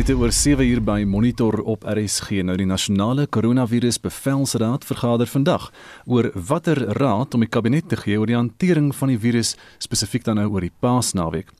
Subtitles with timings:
[0.00, 2.38] minute oor 7 uur by Monitor op RSG.
[2.48, 5.66] Nou die nasionale koronavirus bevelsraad vergader vandag
[6.08, 10.24] oor watter raad om die kabinet te gee oor die hantering van die virus spesifiek
[10.24, 11.52] dan nou oor die Paasnaweek.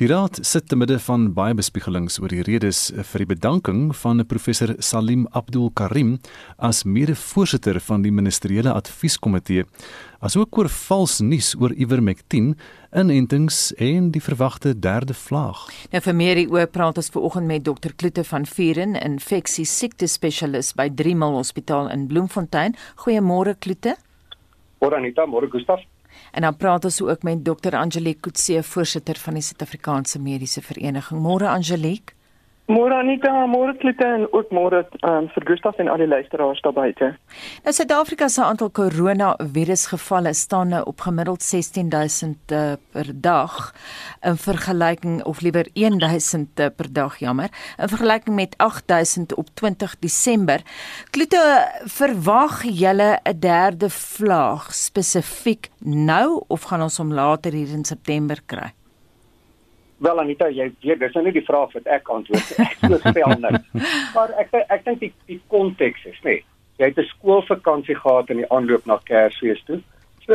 [0.00, 4.24] Die raad sit te midde van baie bespiegelings oor die redes vir die bedanking van
[4.24, 6.16] professor Salim Abdul Karim
[6.56, 9.66] as mede-voorsitter van die ministeriële advieskomitee,
[10.22, 12.52] asook oor vals nuus oor Ivermectin,
[12.94, 15.64] inentings en die verwagte derde vlaag.
[15.90, 20.76] Nou vir meer hieroor praat ons vanoggend met dokter Kloete van Vieren, infeksie siekte spesialist
[20.78, 22.78] by Driemil Hospitaal in Bloemfontein.
[23.02, 23.96] Goeiemôre Kloete.
[24.82, 25.82] Môre Anita, môre Gustaf.
[26.32, 27.74] En dan praat ons ook met Dr.
[27.76, 31.20] Angelique Kutse, voorsitter van die Suid-Afrikaanse Mediese Vereniging.
[31.20, 32.14] Môre Angelique.
[32.70, 36.74] Môre Anita, môre Klute en ook môre um, vir Gustaf en al die luisteraars daar
[36.76, 37.08] buite.
[37.64, 43.56] Nou Suid-Afrika se aantal koronavirusgevalle staan nou op gemiddeld 16000 uh, per dag
[44.22, 47.50] in vergelyking of liewer 1000 uh, per dag jammer,
[47.82, 50.62] in vergelyking met 8000 op 20 Desember.
[51.10, 51.42] Klute,
[51.98, 58.38] verwag julle 'n derde vlaag spesifiek nou of gaan ons hom later hier in September
[58.46, 58.70] kry?
[60.02, 62.64] Wel Anita, jy weet dis nou nie die vraag wat ek antwoord nie.
[62.64, 63.52] Ek so spel nou.
[64.16, 66.40] Maar ek ek dink die die konteks is nê.
[66.40, 66.44] Nee,
[66.80, 69.78] jy het 'n skoolvakansie gehad in die aanloop na Kersfees toe.
[70.26, 70.34] So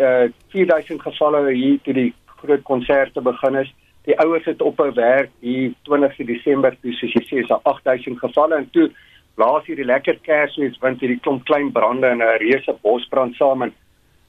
[0.00, 3.74] uh 4000 gevalle hier toe die groot konserte begin is.
[4.08, 8.18] Die ouers het ophou werk hier 20 Desember toe soos jy sê is daar 8000
[8.18, 8.90] gevalle en toe
[9.36, 13.62] laas hier die lekker Kersfees want hierdie klomp klein brande en 'n reuse bosbrand saam
[13.62, 13.74] en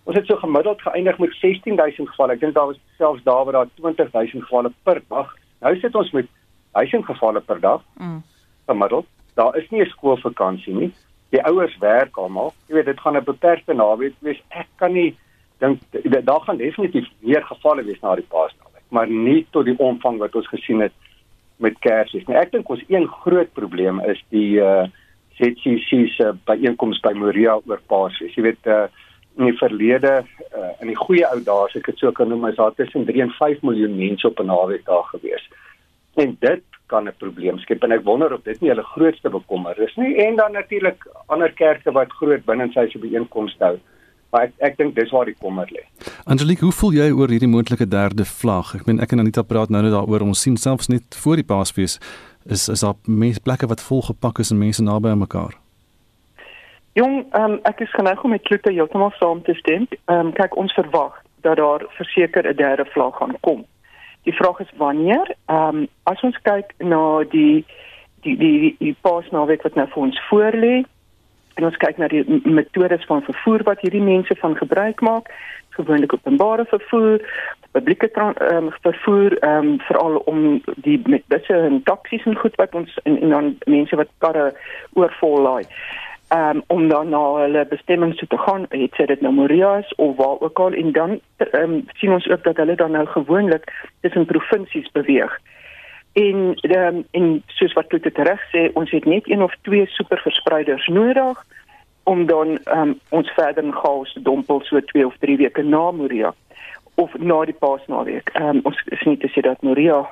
[0.06, 2.36] Ons het so gemiddeld geëindig met 16000 gevalle.
[2.38, 5.34] Ek dink daar was selfs daar waar daar 20000 gevalle per dag.
[5.66, 6.30] Nou sit ons met
[6.78, 7.82] 1000 gevalle per dag.
[7.98, 8.22] Mm.
[8.70, 9.08] Gemiddeld.
[9.34, 10.94] Daar is nie 'n skoolvakansie nie.
[11.30, 12.54] Die ouers werk almal.
[12.68, 14.42] Jy weet dit gaan 'n beperkte naweek wees.
[14.50, 15.16] Ek kan nie
[15.58, 15.80] dink
[16.24, 20.36] daar gaan definitief meer gevalle wees na die Paasnaweek, maar nie tot die omvang wat
[20.36, 20.94] ons gesien het
[21.64, 22.36] met Kersfees nie.
[22.36, 24.86] Ek dink ons een groot probleem is die uh
[25.36, 28.36] ZCC se byeenkoms by Moria oor Paasfees.
[28.36, 28.86] Jy weet uh
[29.38, 30.14] in die verlede
[30.56, 33.06] uh, in die goeie ou dae as ek dit so kan noem is daar tussen
[33.08, 35.44] 3 en 5 miljoen mense op 'n naweek daar gewees.
[36.16, 39.80] En dit kan 'n probleem skep en ek wonder of dit nie hulle grootste bekommer
[39.80, 43.78] is nie en dan natuurlik ander kerke wat groot binnenshuise byeenkomste hou.
[44.32, 45.84] Maar ek ek dink dis waar die kommer lê.
[46.26, 48.76] Angelique, hoe voel jy oor hierdie moontlike derde vlaag?
[48.76, 51.48] Ek meen ek en Anita praat nou net daaroor ons sien selfs net voor die
[51.48, 52.00] Paasfees
[52.46, 55.65] is is daar mense plekke wat volgepak is en mense naby aan mekaar.
[56.96, 59.84] Jong, um, ek is geneig om met Kloete heeltemal saam te stem.
[60.06, 63.66] Ehm um, kyk, ons verwag dat daar verseker 'n derde vlaag gaan kom.
[64.24, 65.36] Die vraag is wanneer?
[65.46, 67.66] Ehm um, as ons kyk na die
[68.24, 70.86] die die die, die paasnaweek wat nou vir ons voorlê
[71.56, 75.28] en ons kyk na die metodes van vervoer wat hierdie mense van gebruik maak,
[75.70, 77.20] gewoonlik openbare vervoer,
[77.72, 82.76] publieke um, vervoer, ehm um, veral om die met busse en taksies en goed wat
[82.76, 84.54] ons en, en dan mense wat karre
[84.94, 85.68] oorvol laai
[86.36, 90.16] um, om dan na hulle bestemming toe te gaan, het sy dit nou Morias of
[90.20, 91.20] waar ook al en dan
[91.60, 93.68] um, sien ons ook dat hulle dan nou gewoonlik
[94.02, 95.40] tussen provinsies beweeg.
[96.14, 100.88] En um, en soos wat dit reg sê, ons het net een of twee superverspreiders
[100.88, 101.44] nodig
[102.04, 105.92] om dan um, ons verder in chaos te dompel so 2 of 3 weke na
[105.92, 106.34] Moria
[106.96, 108.32] of na die Paasnaweek.
[108.40, 110.04] Um, ons is nie te sê dat Moria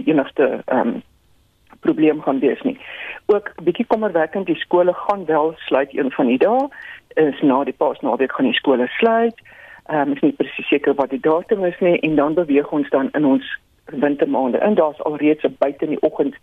[0.00, 1.00] die enigste um,
[1.80, 2.78] probleem gaan wees nie.
[3.26, 6.68] Ook bietjie kommerwekkend, die skole gaan wel sluit een van die dae.
[7.14, 9.40] Is na die Paasnaweek gaan die skole sluit.
[9.86, 12.70] Ehm um, ek is nie presies seker wat die datum is nie en dan beweeg
[12.70, 13.46] ons dan in ons
[13.84, 14.58] wintermaande.
[14.58, 16.36] En daar's alreeds 'n buite in die oggend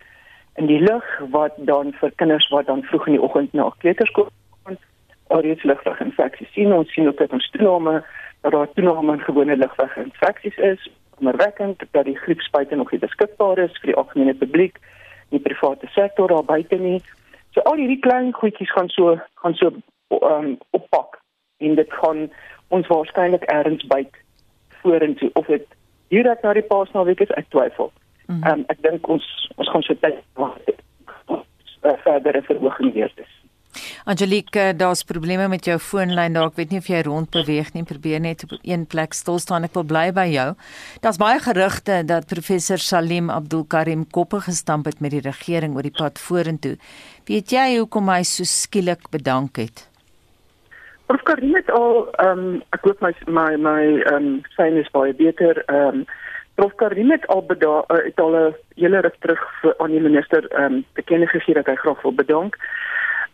[0.55, 4.27] in die lug wat dan vir kinders wat dan vroeg in die oggend na kleuterskool
[4.63, 4.77] gaan,
[5.27, 6.73] alreeds lugweginfeksies sien.
[6.73, 8.03] Ons sien ook dat ons toename
[8.41, 10.89] dat daar toename in gewone lugweginfeksies is.
[11.15, 14.79] Kommerwekkend dat die griepspuite nog nie beskikbaar is vir die algemene publiek
[15.29, 17.01] die private sektor daar buite nie.
[17.53, 19.71] So al hierdie klein goedjies gaan so gaan so
[20.09, 21.19] um, oppak
[21.57, 22.27] en dit gaan
[22.68, 24.19] ons waarskynlik ergens byt
[24.81, 25.65] vorentoe of dit
[26.13, 27.91] direk na die paasnaweek is ek twyfel.
[28.27, 29.25] Mm um, ek dink ons
[29.56, 33.33] ons gaan so tyd wag vir verdere verhoging weer is.
[34.05, 36.49] Angelique, daar's probleme met jou foonlyn daar.
[36.51, 37.83] Ek weet nie of jy rond beweeg nie.
[37.87, 39.67] Probeer net op een plek stil staan.
[39.67, 40.47] Ek wil bly by jou.
[41.03, 45.85] Daar's baie gerugte dat professor Salim Abdul Karim koppe gestamp het met die regering oor
[45.85, 46.77] die pad vorentoe.
[47.27, 49.85] Weet jy hoekom hy so skielik bedank het?
[51.07, 54.89] Prof Karim het al ehm um, ek hoop my my my ehm um, sien is
[54.95, 56.07] baie beter ehm um,
[56.57, 60.01] Prof Karim het al bedaar uh, het al 'n hele ruk terug vir aan die
[60.01, 62.55] minister ehm um, bekend gegee dat hy graag wil bedank.
[62.55, 62.87] Ehm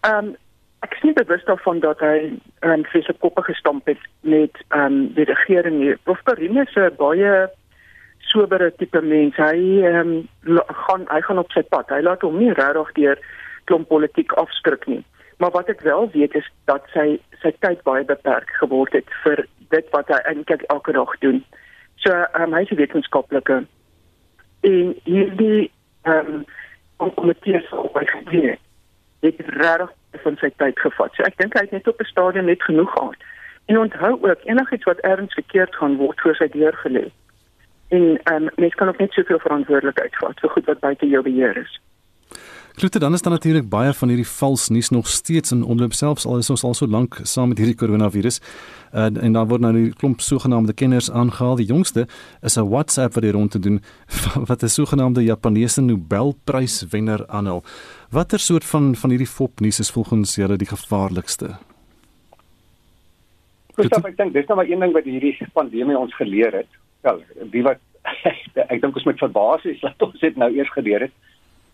[0.10, 0.36] um,
[0.84, 4.58] ek is nie bewus daarvan dat hy ehm um, vir sy koppe gestamp het met
[4.70, 5.96] ehm um, die regering nie.
[6.08, 7.48] Prof Karim is 'n baie
[8.32, 9.36] sobere tipe mens.
[9.36, 10.12] Hy ehm
[10.48, 11.90] um, gaan hy gaan op sy pad.
[11.90, 13.20] Hy laat hom nie regtig deur
[13.66, 15.04] klomp politiek afskrik nie.
[15.38, 19.46] Maar wat ek wel weet is dat sy sy tyd baie beperk geword het vir
[19.70, 21.44] dit wat hy eintlik elke dag doen.
[21.96, 23.64] So ehm um, hy is 'n wetenskaplike
[24.64, 25.72] en hierdie
[26.04, 26.44] ehm
[27.00, 28.73] um, komitees op hy gedien het
[29.30, 29.90] regtig
[30.24, 31.16] van sy tyd gevat.
[31.16, 33.16] So ek dink hy het net op 'n stadium net genoeg gehad.
[33.66, 37.06] En onthou ook enigiets wat ergens verkeerd gaan word voor sy deur gelê.
[37.88, 41.24] En ehm um, mens kan ook net soveel verantwoordelikheid vat vir goed wat buite jou
[41.24, 41.82] beheer is.
[42.74, 46.26] Klote dan is dan natuurlik baie van hierdie vals nuus nog steeds in omloop selfs
[46.26, 48.40] al is ons al so lank saam met hierdie koronavirus.
[48.94, 51.56] Uh, en dan word nou 'n klomp sogenaamde kenners aangehaal.
[51.56, 52.08] Die jongste
[52.42, 53.82] is 'n WhatsApp wat hier rond te doen
[54.50, 57.64] wat 'n sogenaamde Japaneese Nobelprys wenner aanhaal.
[58.10, 61.58] Watter soort van van hierdie fopnuus is volgens julle die gevaarlikste?
[63.76, 66.70] Gustav, ek dink dis nou maar een ding wat hierdie pandemie ons geleer het.
[67.02, 67.22] Wel,
[67.52, 67.78] wie wat
[68.74, 71.14] ek dink ons moet verbaas is dat ons dit nou eers geleer het.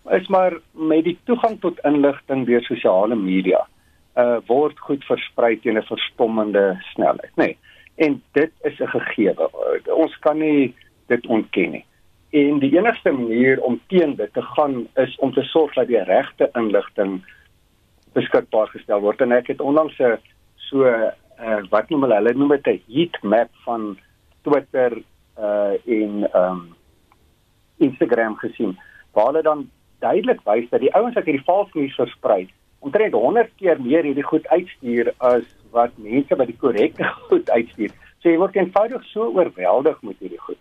[0.09, 3.67] Is maar met die toegang tot inligting deur sosiale media,
[4.17, 7.45] uh word goed versprei teen 'n verstommende snelheid, nê.
[7.45, 7.57] Nee.
[7.95, 9.49] En dit is 'n gegewe.
[9.93, 10.75] Ons kan nie
[11.07, 11.85] dit ontken nie.
[12.29, 16.03] En die enigste manier om teen dit te gaan is om te sorg dat die
[16.03, 17.23] regte inligting
[18.13, 19.21] beskikbaar gestel word.
[19.21, 20.17] En ek het onlangs 'n
[20.55, 23.97] so uh, wat noem hulle hulle noem dit 'n heat map van
[24.41, 25.01] Twitter
[25.39, 26.75] uh en um
[27.77, 28.79] Instagram gesien
[29.13, 29.69] waar hulle dan
[29.99, 32.47] duidelik wys dat die ouens wat hierdie valse nuus versprei
[32.79, 37.93] omtrent 100 keer meer hierdie goed uitstuur as wat mense wat die korrekte goed uitstuur.
[38.19, 40.59] So jy word eenvoudig so oorweldig met hierdie goed.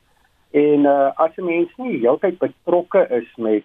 [0.57, 3.65] En uh as 'n mens nie heeltyd betrokke is met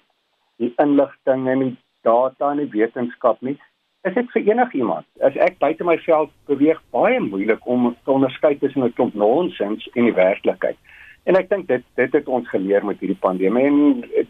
[0.58, 3.58] die inligting en die data en die wetenskap nie,
[4.04, 8.58] is dit vir enigiemand as ek buite my veld beweeg baie moeilik om te onderskei
[8.60, 10.78] tussen 'n klomp nonsens en die werklikheid.
[11.24, 13.78] En ek dink dit dit het ons geleer met hierdie pandemie en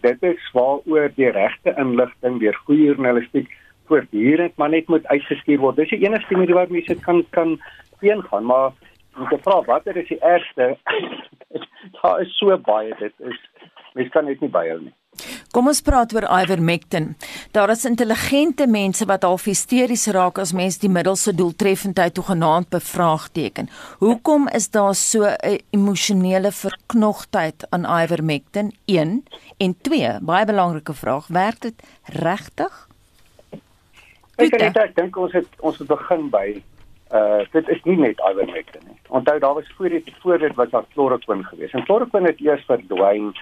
[0.06, 3.50] dit is waaroor die regte inligting deur goeie journalistiek
[3.90, 5.82] voortdurend maar net moet uitgestuur word.
[5.82, 7.58] Dis die enigste manier waarop mense kan kan
[8.00, 8.72] teengaan, maar
[9.18, 10.74] om te vra watter is die ergste?
[12.02, 13.42] Daar is so baie dit is
[13.94, 14.94] mens kan dit nie byhou nie.
[15.54, 17.12] Kom ons praat oor ivermectin.
[17.54, 22.70] Daar is intelligente mense wat al hysteries raak as mens die middel se doeltreffendheid toegenaamd
[22.74, 23.70] bevraagteken.
[24.02, 28.74] Hoekom is daar so 'n emosionele verknogtheid aan ivermectin?
[28.86, 29.24] 1
[29.58, 32.88] en 2, baie belangrike vraag, werk dit regtig?
[34.36, 36.64] Ek dink ek dink ons het ons het begin by
[37.14, 38.98] uh dit is nie net ivermectin nie.
[39.14, 41.74] Onthou daar was voor dit voor dit was daar chloroquine geweest.
[41.74, 43.36] En chloroquine het eers verdwyn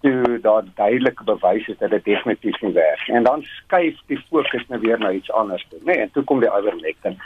[0.00, 4.66] toe daar duidelike bewyse is dat dit definitief nie werk en dan skuif die fokus
[4.68, 5.92] nou weer na iets anders toe nê?
[5.92, 7.18] Nee, en toe kom die ivermectin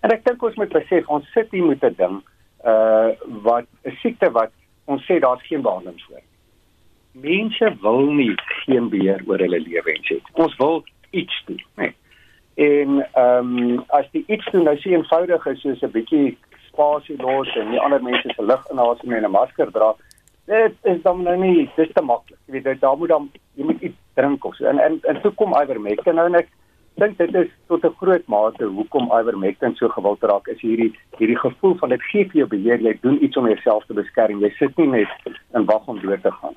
[0.00, 2.20] en ek dink ons moet besef ons sit hier met 'n ding
[2.64, 3.10] uh
[3.46, 4.52] wat 'n siekte wat
[4.84, 6.22] ons sê daar's geen behandeling vir
[7.12, 8.34] mense wil nie
[8.64, 11.82] geen beheer oor hulle lewe hê ons wil iets doen nê?
[11.82, 11.94] Nee.
[12.54, 16.38] en ehm um, as die iets doen nou sê eenvoudig is soos 'n bietjie
[16.68, 19.94] spasie los en nie ander mense se lug inasem en 'n masker dra
[20.50, 22.38] dit is dan nou nie dis te maklik.
[22.46, 24.66] Jy weet daar moet dan jy moet iets drink of so.
[24.66, 26.50] En en en toe kom ivermectin nou en ek
[27.00, 31.38] dink dit is tot 'n groot mate hoekom ivermectin so gewild raak is hierdie hierdie
[31.38, 34.42] gevoel van dit gee vir jou beheer jy doen iets om jouself te beskerm.
[34.42, 35.08] Jy sit nie net
[35.54, 36.54] in wag om dood te gaan.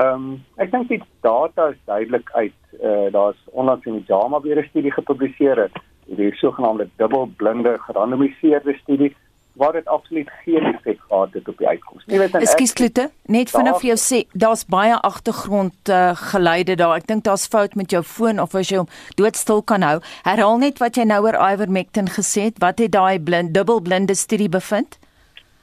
[0.00, 2.58] Ehm um, ek dink die data is duidelik uit.
[2.82, 5.76] Uh, Daar's onlangs in die JAMA weer 'n studie gepubliseer het,
[6.06, 9.14] die sogenaamde dubbelblinde gerandomiseerde studie
[9.52, 12.04] waar dit absoluut geen effek gehad het op die uitkoms.
[12.06, 16.76] Jy weet dan Ekskuus Klute, net vinnig vir jou sê, daar's baie agtergrond uh, geluide
[16.80, 16.96] daar.
[16.96, 18.90] Ek dink daar's fout met jou foon of as jy hom
[19.20, 19.98] doodstil kan hou.
[20.24, 22.60] Herhaal net wat jy nou oor ivermectin gesê het.
[22.64, 24.98] Wat het daai blind dubbelblinde studie bevind?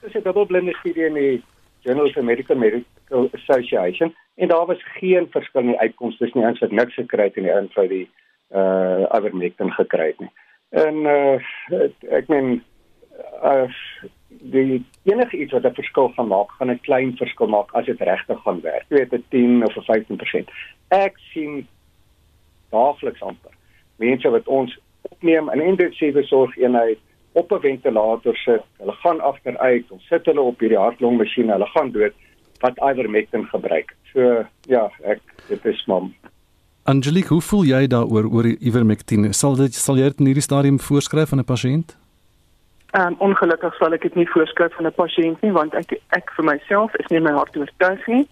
[0.00, 1.42] Dis 'n dubbelblinde studie in die
[1.82, 6.46] Journal of American Medical Association en daar was geen verskil in die uitkomste nie.
[6.46, 8.08] Ons het niks gekry het in die invloed die
[8.54, 10.32] uh ivermectin gekry het nie.
[10.70, 11.38] En uh
[12.18, 12.62] ek meen
[13.40, 13.74] as
[14.28, 18.00] die enige iets wat 'n verskil gaan maak, gaan 'n klein verskil maak as dit
[18.00, 18.84] regtig gaan werk.
[18.88, 20.50] Jy weet 'n 10 of 'n 15%.
[20.88, 21.66] Ek sien
[22.70, 23.50] daagliks amper
[24.00, 24.78] mense wat ons
[25.10, 26.98] opneem in intensiewe sorgeenheid
[27.32, 28.64] op 'n ventilator sit.
[28.78, 32.14] Hulle gaan agteruit, ons sit hulle op hierdie hartlongmasjiene, hulle gaan dood
[32.60, 33.96] wat ivermectin gebruik.
[34.12, 36.14] So ja, ek dit is mam.
[36.82, 39.34] Angelique, hoe voel jy daaroor oor ivermectin?
[39.34, 41.99] Sal dit sal jy dit in hierdie stadium voorskryf aan 'n pasiënt?
[42.98, 46.44] Um ongelukkig sal ek dit nie voorskryf aan 'n pasiënt nie want ek ek vir
[46.44, 48.28] myself is nie my hart oortuig nie.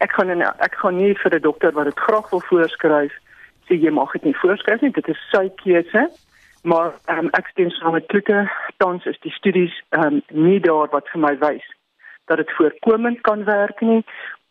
[0.00, 3.12] Ek gaan nie ek gaan nie vir 'n dokter wat dit graag wil voorskryf
[3.68, 4.92] sê jy mag dit nie voorskryf nie.
[4.92, 6.10] Dit is sy keuse.
[6.62, 8.50] Maar um ek stem saam met Klute.
[8.76, 11.64] Tans is die studies um nie daar wat vir my wys
[12.30, 14.04] dat dit voorkomend kan werk nie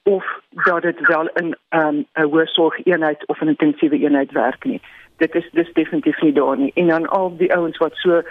[0.03, 4.81] of dat dit wel in ehm, 'n um, hoërsorgeenheid of 'n intensiewe eenheid werk nie.
[5.17, 6.71] Dit is dis definitief nie daar nie.
[6.75, 8.21] En dan al die ouens wat so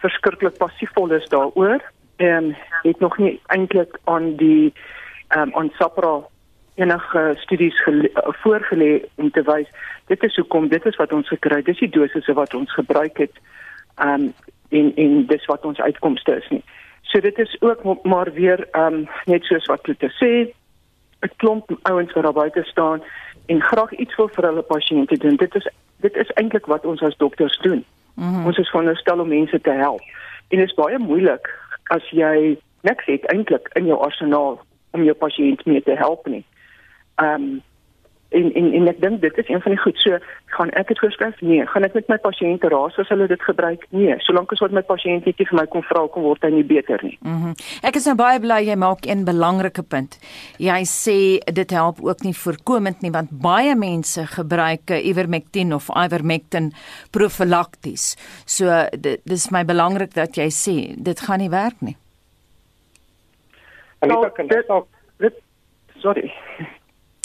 [0.00, 1.80] verskriklik passiefvol is daaroor,
[2.16, 4.72] ehm um, het nog nie eintlik aan die
[5.28, 6.20] ehm um, aan SAPRA
[6.74, 7.76] enige studies
[8.42, 9.68] voorgelê om te wys
[10.06, 13.42] dit is hoekom dit is wat ons gekry dis die dosisse wat ons gebruik het
[14.06, 14.30] um
[14.78, 16.62] en en dis wat ons uitkomste is nie.
[17.10, 20.32] So dit is ook maar weer um net soos wat jy sê
[21.26, 23.02] 'n klomp ouens wat daar buite staan
[23.46, 25.36] en graag iets wil vir hulle pasiënte doen.
[25.36, 25.66] Dit is
[25.96, 28.46] dit is eintlik wat ons as dokters doen mm -hmm.
[28.46, 30.00] ons is veronderstel om mense te help
[30.48, 31.48] en dit is baie moeilik
[31.84, 36.44] as jy niks het eintlik in jou arsenaal om jou pasiënt mee te help nie
[37.20, 37.62] Ehm um,
[38.30, 39.98] en en en ek dink dit is een van die goed.
[40.02, 40.18] So
[40.56, 41.66] gaan ek dit voorskryf nee.
[41.66, 43.86] Gaan ek met my pasiënte raas as hulle dit gebruik?
[43.90, 44.14] Nee.
[44.26, 47.02] Solank as wat my pasiënt netjie vir my kom vra kom word hy nie beter
[47.06, 47.16] nie.
[47.20, 47.54] Mm -hmm.
[47.82, 50.18] ek is nou baie bly jy maak een belangrike punt.
[50.58, 51.18] Jy sê
[51.52, 56.72] dit help ook nie voorkomend nie want baie mense gebruik ivermectin of ivermectin
[57.10, 61.96] profylakties so dit dis my belangrik dat jy sê dit gaan nie werk nie.
[63.98, 64.66] Anita, kan dit,
[65.18, 65.34] dit
[65.98, 66.32] sorry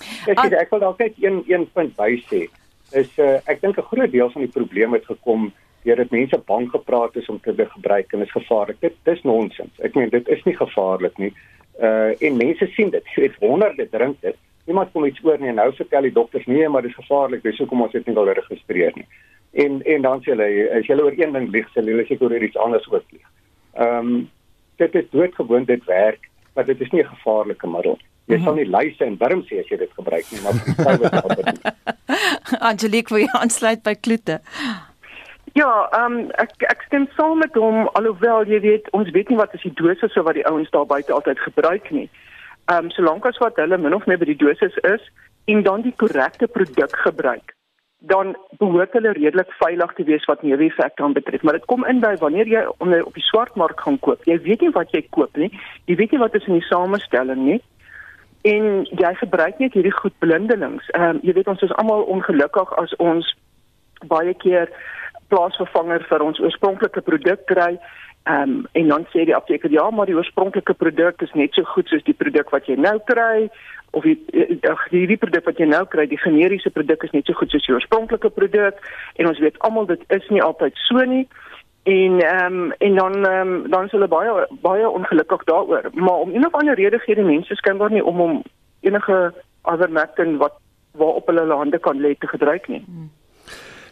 [0.03, 2.45] Ek sê ek wil dalk net een een punt by sê.
[2.91, 5.51] Is uh, ek dink 'n groot deel van die probleem het gekom
[5.85, 8.79] deurdat mense bang gepraat is om te gebruik en dit is gevaarlik.
[8.81, 9.73] Dit dis nonsens.
[9.79, 11.33] Ek meen dit is nie gevaarlik nie.
[11.79, 13.13] Uh en mense sien dit.
[13.15, 14.37] Jy weet honderde drink dit.
[14.65, 17.43] Niemand kom iets oor nie en nou vertel die dokters nee, maar dit is gevaarlik.
[17.43, 19.07] Dis hoekom ons dit nie wil registreer nie.
[19.65, 20.49] En en dan sê hulle
[20.79, 23.27] as jy oor een ding lieg, sê hulle seker oor iets anders ook lieg.
[23.77, 24.17] Ehm um,
[24.75, 28.14] dit is doodgewoon dit werk, maar dit is nie 'n gevaarlike middel nie.
[28.31, 30.95] Jy sal nie luise en wurm sê as jy dit gebruik nie, maar dit sou
[31.03, 31.49] wel.
[32.71, 34.39] Angelique, wie aansluit by Kloete?
[35.55, 39.37] Ja, ehm um, ek ek stem saam met hom alhoewel jy weet ons weet nie
[39.39, 42.09] wat is die dosis so wat die ouens daar buite altyd gebruik nie.
[42.65, 45.05] Ehm um, solank as wat hulle min of meer by die dosis is
[45.45, 47.53] en dan die korrekte produk gebruik
[48.05, 52.13] dan behoort hulle redelik veilig te wees wat neeweffekte aanbetref maar dit kom in by
[52.21, 55.49] wanneer jy op die swartmark gaan koop jy weet nie wat jy koop nie
[55.89, 57.61] jy weet nie wat is in die samestelling nie
[58.45, 60.85] en jy gebruik net hierdie goed blindelings.
[60.93, 63.31] Ehm um, jy weet ons is almal ongelukkig as ons
[64.11, 64.69] baie keer
[65.33, 67.71] plaasvervanger vir ons oorspronklike produk kry.
[68.29, 71.65] Ehm um, en dan sê die apteker ja, maar die oorspronklike produk is net so
[71.73, 73.49] goed soos die produk wat jy nou kry
[73.97, 77.37] of die die, die produk wat jy nou kry, die generiese produk is net so
[77.39, 78.81] goed soos die oorspronklike produk
[79.15, 81.25] en ons weet almal dit is nie altyd so nie
[81.85, 86.33] en ehm um, en dan um, dan is hulle baie baie ongelukkig daaroor maar om
[86.33, 88.41] een of ander rede gee die mense skynbaar nie om om
[88.79, 89.33] enige
[89.73, 90.57] ivermectin wat
[90.91, 93.11] waarop hulle hulle hande kan lê te gebruik nie hmm.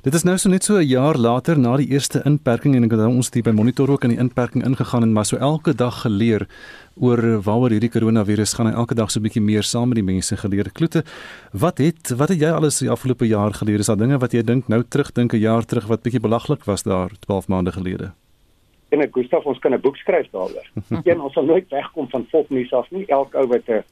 [0.04, 2.92] Dit is nou so net so 'n jaar later na die eerste inperking en ek
[2.92, 6.02] het ons die by monitor ook in die inperking ingegaan en maar so elke dag
[6.02, 6.46] geleer
[7.00, 10.04] oor waaroor hierdie koronavirus gaan en elke dag so 'n bietjie meer saam met die
[10.04, 10.72] mense geleer.
[10.74, 11.04] Kloete,
[11.54, 13.80] wat het wat het jy alles die afgelope jaar geleer?
[13.80, 16.84] Is daar dinge wat jy dink nou terugdink 'n jaar terug wat bietjie belaglik was
[16.84, 18.12] daar 12 maande gelede?
[18.90, 20.68] En ek Gustaf, ons kan 'n boek skryf daaroor.
[21.06, 23.06] Een ons sal nooit wegkom van volknuus af nie.
[23.06, 23.84] Elke ou wat 'n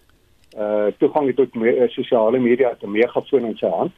[0.57, 3.91] uh toegang het tot me sosiale media het 'n megafoon in sy hand.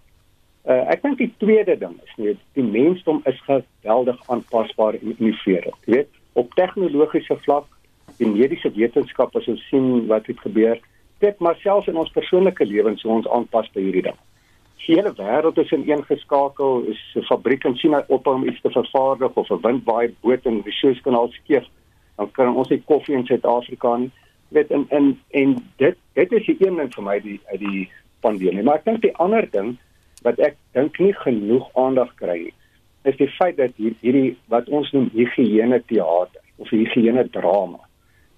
[0.63, 5.75] Uh, ek dink die tweede ding is net die mensdom is geweldig aanpasbaar en innoverend.
[5.83, 7.67] Jy weet, op tegnologiese vlak,
[8.15, 10.79] die mediese wetenskap as ons sien wat het gebeur,
[11.19, 14.19] dit maar selfs in ons persoonlike lewens so ons aanpas by hierdie ding.
[14.83, 19.35] Die hele wêreld is ineengeskakel, is 'n fabriek in China op om iets te vervaardig
[19.35, 21.67] of 'n windwaai boot in die Suezkanaal skeef,
[22.17, 24.11] dan kan ons nie koffie in Suid-Afrika nie.
[24.49, 27.89] Weet en en en dit dit is die een ding vir my die uit die
[28.21, 28.63] pandemie.
[28.63, 29.77] Maar ek dink die ander ding
[30.23, 32.57] wat ek dink nie genoeg aandag kry nie
[33.03, 37.81] is die feit dat hier, hierdie wat ons noem higiëne teater of higiëne drama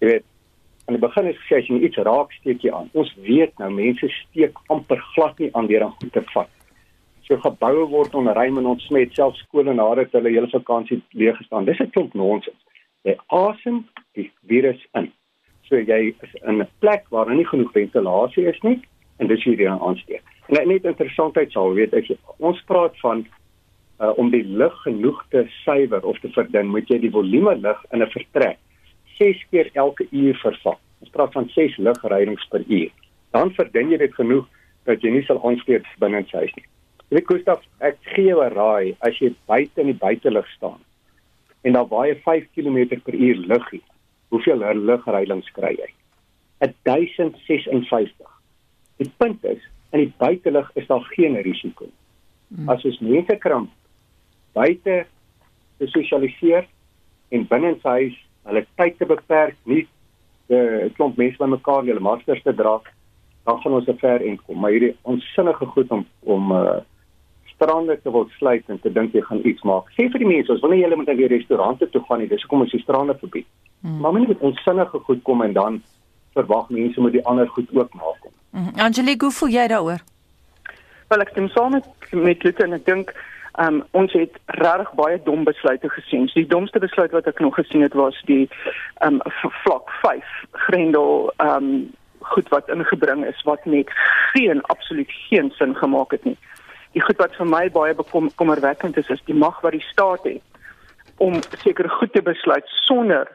[0.02, 0.26] jy weet
[0.86, 2.92] aan die begin is gesê as jy iets raak steek jy aan.
[2.94, 6.52] Ons weet nou mense steek amper glad nie aan deur aan goed te vat.
[7.26, 11.66] So geboue word onderruim en ons smet self skole nadat hulle hele vakansie leeg gestaan.
[11.66, 12.62] Dis 'n klomp nonsens.
[13.04, 15.12] Jy asem die virus in.
[15.68, 18.80] So jy is in 'n plek waar daar nie genoeg ventilasie is nie
[19.18, 24.12] en dis hier dan aansteek En net interessantheid sal weet ek ons praat van uh,
[24.22, 28.04] om die lug genoeg te suiwer of te verdun, moet jy die volume lug in
[28.04, 28.60] 'n vertrek
[29.18, 30.78] 6 keer elke uur vervang.
[31.02, 32.92] Ons praat van 6 lugreidings per uur.
[33.32, 34.46] Dan verdun jy dit genoeg
[34.86, 36.66] dat jy nie sal aansteek binne in huis nie.
[37.16, 40.82] Ek Gustav, ek gee jou 'n raai as jy buite in die buitelug staan
[41.64, 43.88] en daar waai 5 km per uur lug hier.
[44.30, 45.90] Hoeveel lugreidings kry jy?
[46.84, 48.30] 1056.
[48.98, 49.62] Die punt is
[49.96, 51.88] in die buitelug is daar geen risiko.
[52.52, 52.70] Hmm.
[52.70, 53.72] As ons mense krimp
[54.56, 55.06] buite
[55.80, 56.68] te sosialiseer
[57.36, 59.88] en binne in sy huis hulle tyd te beperk, nie
[60.50, 62.80] 'n klomp mense bymekaar, hulle maskers te dra,
[63.46, 64.60] dan gaan ons 'n ver end kom.
[64.60, 66.82] Maar hierdie onsinnige goed om om uh
[67.56, 69.88] strande te wil sluit en te dink jy gaan iets maak.
[69.96, 72.28] Sê vir die mense, ons wil nie julle moet weer restaurante toe gaan nie.
[72.28, 73.48] Dis hoekom ons die strande verbied.
[73.82, 74.00] Hmm.
[74.00, 75.82] Maar mense moet onsinnige goed kom en dan
[76.36, 78.34] verwag mense moet die ander goed ook nakom.
[78.52, 78.72] Hmm.
[78.88, 80.04] Angelique, hoe voel jy daaroor?
[81.08, 83.12] Wel ek stem saam met met Lutte en ek dink
[83.60, 86.28] um, ons het regtig baie dom besluite gesien.
[86.28, 88.46] So die domste besluit wat ek nog gesien het was die
[89.06, 89.22] um,
[89.64, 90.34] vlak 5
[90.68, 91.70] Grendel um
[92.26, 93.90] goed wat ingebring is wat net
[94.34, 96.38] geen absoluut geen sin gemaak het nie
[96.96, 101.22] die goed wat vir my baie bekommerwekkend is is die mag wat die staat het
[101.26, 103.30] om seker goed te besluit sonder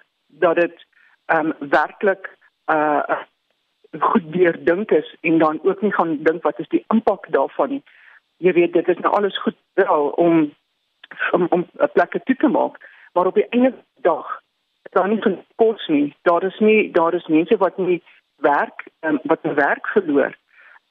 [0.44, 0.86] dat dit
[1.30, 2.28] ehm um, werklik
[2.70, 3.20] uh
[3.98, 7.82] goed deurdink is en dan ook nie gaan dink wat is die impak daarvan nie.
[8.36, 10.54] Jy weet dit is nou alles goed wel om
[11.30, 12.76] om om 'n plek te te maak,
[13.12, 14.40] maar op die einde dag
[14.82, 16.14] daar nie kos nie.
[16.22, 18.02] Daar is nie daar is mense wat nie
[18.36, 20.36] werk um, wat werk verloor.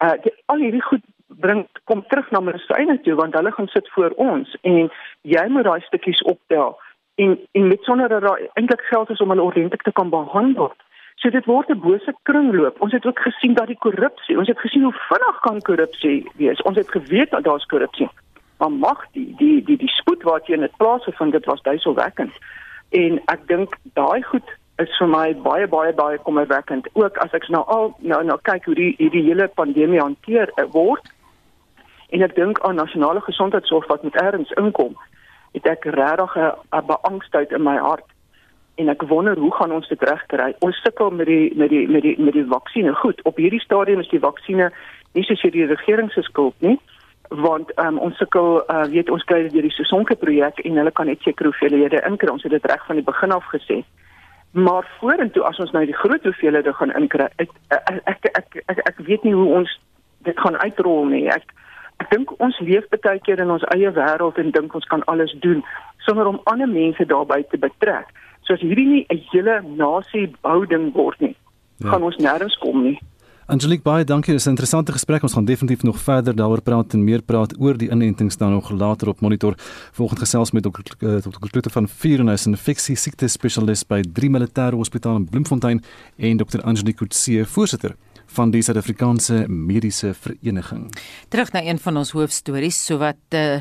[0.03, 3.89] Uh die, al hierdie goed bring kom terug na medisyne toe want hulle gaan sit
[3.89, 6.79] voor ons en jy moet daai stukkies optel
[7.15, 10.73] en en met sonder dat daar eintlik geld is om hulle ordentlik te kan behandel.
[11.19, 12.81] So dit word 'n bose kringloop.
[12.81, 16.61] Ons het ook gesien dat die korrupsie, ons het gesien hoe vinnig kan korrupsie wees.
[16.61, 18.09] Ons het geweet dat daar's korrupsie.
[18.57, 22.31] Maar mag die die die die spoed waarteen dit plaasgevind het was duiselwekkend.
[22.89, 24.47] En ek dink daai goed
[24.77, 26.87] is vir my baie baie baie kommerwekkend.
[26.93, 30.65] Ook as ek nou al nou nou kyk hoe die hierdie hele pandemie hanteer uh,
[30.71, 31.11] word
[32.09, 34.95] en ek dink aan nasionale gesondheidsorg wat met erns inkom,
[35.53, 38.08] het ek regtig 'n beangstigheid in my hart
[38.79, 40.53] en ek wonder hoe gaan ons dit regkry?
[40.65, 42.97] Ons sukkel met die met die met die met die vaksines.
[43.03, 44.75] Goed, op hierdie stadium is die vaksines
[45.17, 46.77] nie so vir die regering se skuld nie
[47.29, 50.93] want um, ons sukkel uh, weet ons kry dit deur die Sesonke projek en hulle
[50.97, 52.31] kan net seker hoeveelhede inkry.
[52.33, 53.83] Ons het dit reg van die begin af gesê.
[54.57, 57.53] Maar vorentoe as ons nou die groot hoeveelhede gaan inkry, ek
[58.09, 59.75] ek, ek ek ek weet nie hoe ons
[60.25, 61.27] dit gaan uitrol nie.
[61.29, 61.45] Ek
[62.01, 65.35] ek dink ons leef baie keer in ons eie wêreld en dink ons kan alles
[65.45, 65.61] doen
[66.07, 68.09] sonder om ander mense daarbey te betrek.
[68.49, 71.35] So as hierdie nie 'n hele nasie bouding word nie,
[71.77, 71.91] ja.
[71.91, 72.97] gaan ons nêrens kom nie.
[73.45, 75.21] Angelique baie dankie, dis 'n interessante gesprek.
[75.21, 78.71] Ons gaan definitief nog verder daaroor praat en meer praat oor die inentings dan nog
[78.71, 79.53] later op monitor.
[79.91, 80.81] Volgende gesels met Dr.
[80.97, 81.49] Dr.
[81.49, 85.83] Klute van Viernes en infeksie siekte spesialist by Drie Militêre Hospitaal in Bloemfontein
[86.17, 86.61] en Dr.
[86.61, 90.89] Angelique Kutse, voorsitter van die Suid-Afrikaanse Mediese Vereniging.
[91.27, 93.59] Terug na een van ons hoofstories, sowat uh,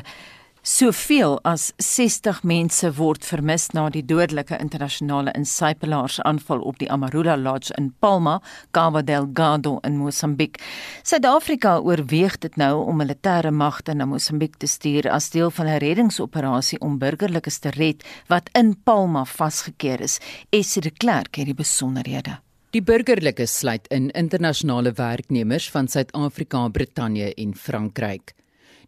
[0.61, 7.37] soveel as 60 mense word vermis na die dodelike internasionale insypelaars aanval op die Amarula
[7.37, 8.39] Lodge in Palma,
[8.71, 10.59] Cabo Delgado in Mosambiek.
[11.03, 15.79] Suid-Afrika oorweeg dit nou om militêre magte na Mosambiek te stuur as deel van 'n
[15.79, 20.19] reddingsoperasie om burgerlikes te red wat in Palma vasgekeer is.
[20.49, 22.39] Esie de Klerk het die besonderhede.
[22.69, 28.38] Die burgerlikes sluit in internasionale werknemers van Suid-Afrika, Brittanje en Frankryk.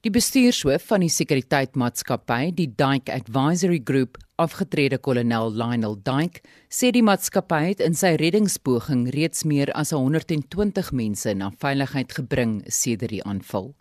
[0.01, 6.41] Die bestuurshoof van die sekuriteitmaatskappy, die Dyke Advisory Group, afgetrede kolonel Lionel Dyke,
[6.73, 12.55] sê die maatskappy het in sy reddingspoging reeds meer as 120 mense na veiligheid gebring
[12.65, 13.75] sedert die aanval.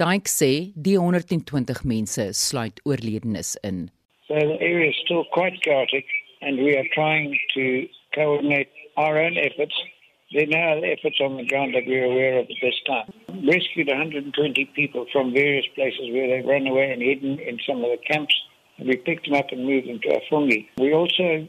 [0.00, 3.90] Dyke sê die 120 mense sluit oorledenes in.
[4.32, 6.08] So the area is still quite chaotic
[6.40, 7.84] and we are trying to
[8.16, 9.76] coordinate our own efforts.
[10.34, 13.12] Are now efforts on the ground that we're aware of at this time.
[13.44, 14.32] Rescued 120
[14.74, 18.34] people from various places where they've run away and hidden in some of the camps.
[18.78, 20.68] We picked them up and moved them to Afungi.
[20.78, 21.46] We also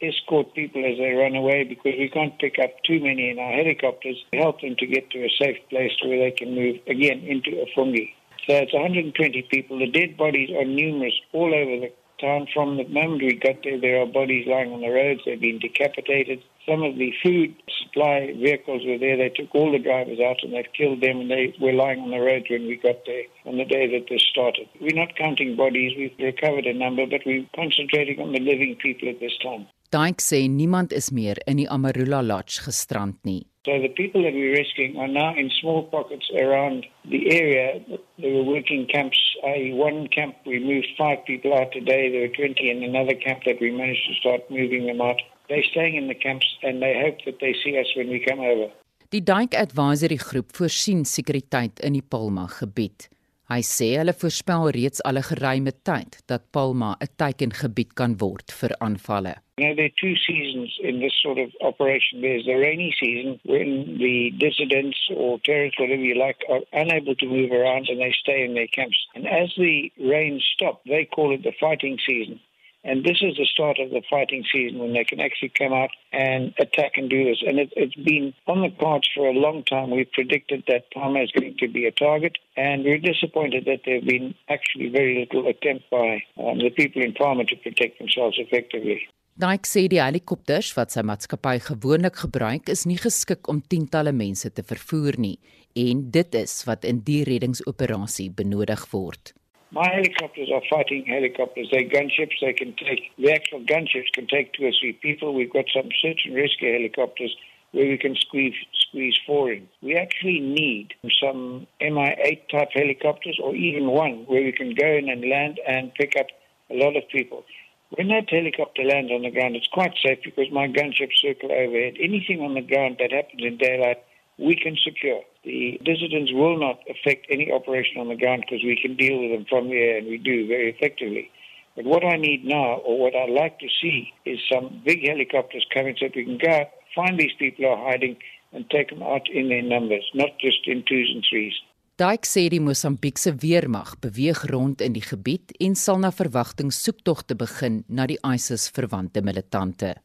[0.00, 3.52] escort people as they run away because we can't pick up too many in our
[3.52, 4.22] helicopters.
[4.32, 7.50] We help them to get to a safe place where they can move again into
[7.50, 8.14] Afungi.
[8.46, 9.80] So it's 120 people.
[9.80, 12.46] The dead bodies are numerous all over the town.
[12.54, 15.22] From the moment we got there, there are bodies lying on the roads.
[15.26, 16.42] They've been decapitated.
[16.68, 19.16] Some of the food supply vehicles were there.
[19.16, 22.10] They took all the drivers out and they've killed them and they were lying on
[22.10, 24.68] the roads when we got there on the day that this started.
[24.80, 25.96] We're not counting bodies.
[25.96, 29.66] We've recovered a number, but we're concentrating on the living people at this time.
[29.90, 33.46] Dyke sê niemand is meer in die Amarula Lodge gestrand nie.
[33.66, 37.80] So the people that we're rescuing are now in small pockets around the area.
[38.18, 39.18] There were working camps.
[39.44, 42.08] I, one camp we moved five people out today.
[42.08, 45.20] There were 20 in another camp that we managed to start moving them out.
[45.50, 48.38] They're staying in the camps and they hope that they see us when we come
[48.38, 48.70] over.
[49.10, 53.08] Die Dyke Advisory Groep voorsien sekuriteit in die Palma gebied.
[53.50, 58.54] Hy sê hulle voorspel reeds al 'n geruime tyd dat Palma 'n teikengebied kan word
[58.60, 59.34] vir aanvalle.
[59.58, 62.20] You know, there are two seasons in this sort of operation.
[62.20, 67.26] There's the rainy season when the dissidents or terrorists, whatever you like, are unable to
[67.26, 68.98] move around and they stay in their camps.
[69.16, 72.38] And as the rain stops, they call it the fighting season.
[72.82, 75.90] And this is the start of the fighting season when they can actually come out
[76.12, 77.42] and attack and do this.
[77.46, 79.90] And it, it's been on the cards for a long time.
[79.90, 83.96] We've predicted that Palmer is going to be a target, and we're disappointed that there
[83.96, 88.38] have been actually very little attempt by um, the people in Palmer to protect themselves
[88.38, 89.06] effectively.
[89.40, 94.50] Nike sê die helikopters wat sy maatskappy gewoonlik gebruik is nie geskik om tientalle mense
[94.52, 95.38] te vervoer nie
[95.80, 99.32] en dit is wat in die reddingsoperasie benodig word.
[99.72, 101.68] My helicopters are fighting helicopters.
[101.70, 102.34] They're gunships.
[102.40, 105.32] They can take, the actual gunships can take two or three people.
[105.32, 107.36] We've got some search and rescue helicopters
[107.70, 108.54] where we can squeeze,
[108.88, 109.68] squeeze four in.
[109.80, 115.08] We actually need some Mi-8 type helicopters or even one where we can go in
[115.08, 116.26] and land and pick up
[116.68, 117.44] a lot of people.
[117.90, 121.94] When that helicopter lands on the ground, it's quite safe because my gunships circle overhead.
[122.00, 124.02] Anything on the ground that happens in daylight,
[124.40, 125.20] we can secure.
[125.44, 129.30] The dissidents will not affect any operation on the ground because we can deal with
[129.32, 131.30] them from the air and we do very effectively.
[131.76, 135.64] But what I need now, or what I'd like to see, is some big helicopters
[135.72, 138.16] coming so that we can go find these people who are hiding
[138.52, 141.54] and take them out in their numbers, not just in twos and threes.
[142.00, 147.36] Dyk sê die Mosambiekse weermag beweeg rond in die gebied en sal na verwagting soektogte
[147.36, 149.98] begin na die ISIS verwante militante.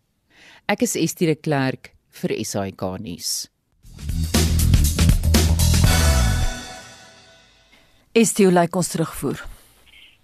[0.68, 3.46] Ek is Estie de Klerk vir SAK nuus.
[8.16, 9.42] Estie lyk ons terugvoer.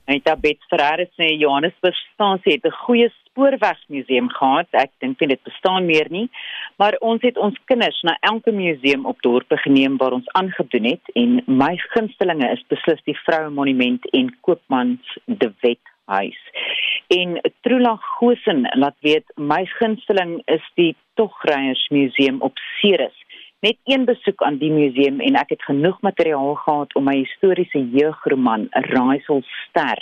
[0.08, 4.68] Anita Bets Ferreira sê Johannesburg stasie het 'n goeie spoorwegmuseum gehad.
[4.72, 6.30] Ek dink dit bestaan meer nie,
[6.78, 11.06] maar ons het ons kinders na elke museum op dorpe geneem waar ons aangedoen het
[11.16, 16.40] en my gunstelinge is beslis die Vroue Monument en Koopmans de Wet huis.
[17.08, 23.21] En Trula Gosen laat weet my gunsteling is die Togryers Museum op Ceres
[23.62, 27.82] net een besoek aan die museum en ek het genoeg materiaal gehad om my historiese
[27.94, 30.02] jeugroman Raaisel Ster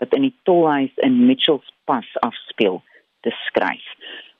[0.00, 2.80] wat in die tolhuis in Mitchells Pass afspeel
[3.26, 3.86] te skryf.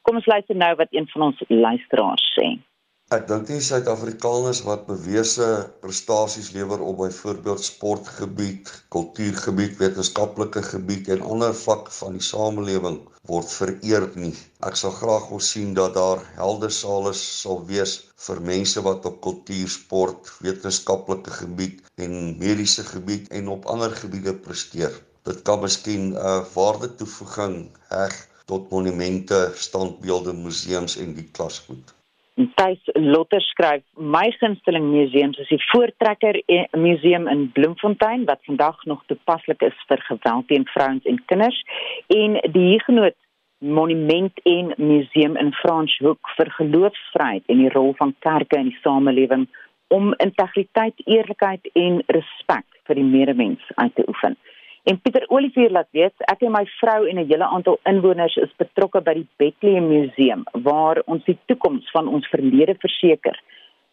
[0.06, 2.54] Kom ons luister nou wat een van ons luisteraars sê.
[3.14, 5.46] Ek dink die Suid-Afrikaners wat bewese
[5.84, 13.00] prestasies lewer op byvoorbeeld sportgebied, kultuurgebied, wetenskaplike gebied en ander vlak van die samelewing
[13.32, 14.30] word vereer nie.
[14.70, 19.74] Ek sal graag wil sien dat daar heldesale sal wees vir mense wat op kultuur,
[19.80, 24.94] sport, wetenskaplike gebied en mediese gebied en op ander gebiede presteer.
[25.26, 31.90] Dit kan miskien 'n uh, waardetoevoeging heg tot monumente, standbeelde, museums en die klasgoed.
[32.48, 36.38] Thys Lotter skryf my gunsteling museums is die Voortrekker
[36.78, 41.58] Museum in Bloemfontein wat vandag nog toepaslik is vir geweld teen vrouens en kinders
[42.16, 43.16] en die Huguenot
[43.60, 49.44] Monument en Museum in Franshoek vir geloofsvryheid en die rol van kerke in die samelewing
[49.92, 54.38] om integriteit, eerlikheid en respek vir die medemens uit te oefen.
[54.84, 58.52] En Pieter Olivier laat weet, ek en my vrou en 'n hele aantal inwoners is
[58.56, 63.36] betrokke by die Bethlehem Museum waar ons die toekoms van ons verlede verseker.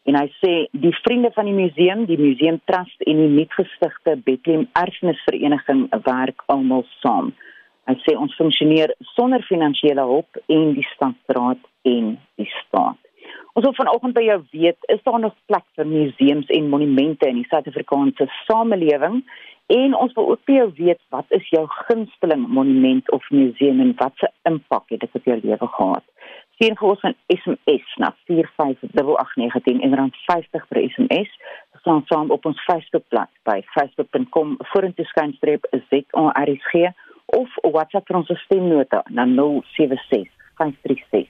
[0.06, 4.68] En hy sê die vriende van die museum, die Museum Trust en die nuutgestigte Bethlehem
[4.74, 7.34] Erfenisvereniging werk almal saam.
[7.88, 12.98] Hy sê ons funksioneer sonder finansiële hulp en die stadsraad en die staat.
[13.54, 17.36] Ons wil vanoggend by jou weet, is daar nog plek vir museums en monumente in
[17.42, 19.24] die Suid-Afrikaanse samelewing?
[19.68, 24.14] En ons wil ook jou weet wat is jou gunsteling monument of museum en wat
[24.16, 26.04] se impak het dit op jou lewe gehad?
[26.60, 31.30] Sien gous 'n SMS na 45819 en dan 50 per SMS.
[31.72, 36.94] Ons staan saam op ons Facebookblad by facebook.com vorentoe skynstreep ZORG
[37.26, 41.28] of WhatsApp vir ons stemnota na 076 536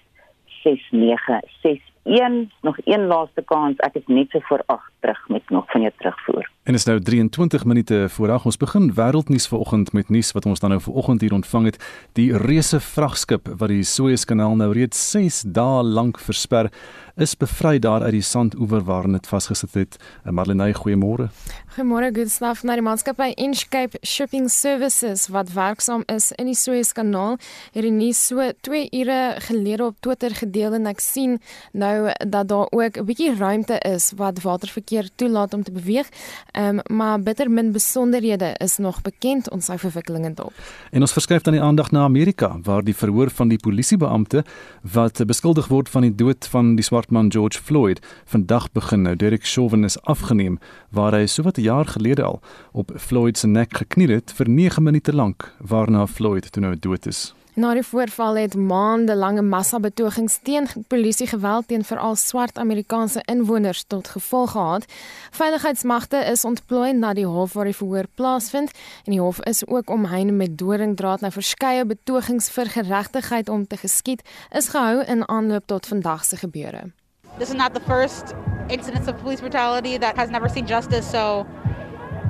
[0.64, 5.82] 6961 nog een laaste kans ek is net so voor 8 terug met nog van
[5.82, 10.34] jou terugvoer En is nou 23 minute voor 8 ons begin wêreldnuus vanoggend met nuus
[10.36, 11.78] wat ons dan nou vanoggend hier ontvang het.
[12.20, 16.68] Die reuse vragskip wat die Suezkanaal nou reeds 6 dae lank versper,
[17.16, 19.96] is bevry daar uit die sandoewer waar dit vasgesit het.
[20.24, 21.30] Eh, Marlenae, goeiemôre.
[21.78, 27.40] Goeiemôre Gustav, na die maatskappy Inchcape Shipping Services wat werksaam is in die Suezkanaal,
[27.72, 31.40] het die nuus so 2 ure gelede op Twitter gedeel en ek sien
[31.72, 36.10] nou dat daar ook 'n bietjie ruimte is wat waterverkeer toelaat om te beweeg.
[36.58, 40.54] Um, maar bitter min besonderhede is nog bekend ons sy verwikkelinge dop.
[40.92, 44.44] En ons verskuif dan die aandag na Amerika waar die verhoor van die polisiebeampte
[44.82, 49.02] wat beskuldig word van die dood van die swart man George Floyd vandag begin.
[49.02, 53.48] Nou Derek Chauvin is afgeneem waar hy sowat 'n jaar gelede al op Floyd se
[53.48, 57.37] nek gekniel het vir 9 minute lank waarna Floyd toe nou dood is.
[57.58, 64.08] Na die voorval het maandelange massabetogings teen polisie geweld teen veral swart Amerikaanse inwoners tot
[64.08, 64.86] gevolg gehad.
[65.32, 69.90] Veiligheidsmagte is ontplooi na die hof waar die verhoor plaasvind en die hof is ook
[69.90, 74.22] omheind met doringdraad na verskeie betogings vir geregtigheid om te geskied
[74.54, 76.92] is gehou in aanloop tot vandag se gebeure.
[77.40, 78.36] This is not the first
[78.68, 81.46] incidence of police brutality that has never seen justice, so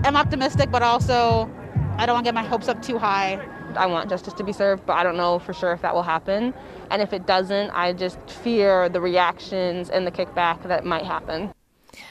[0.06, 1.50] I'm optimistic, but also
[2.00, 3.57] I don't want to get my hopes up too high.
[3.78, 6.04] I want justice to be served, but I don't know for sure if that will
[6.04, 6.54] happen.
[6.90, 11.54] And if it doesn't, I just fear the reactions and the kickback that might happen.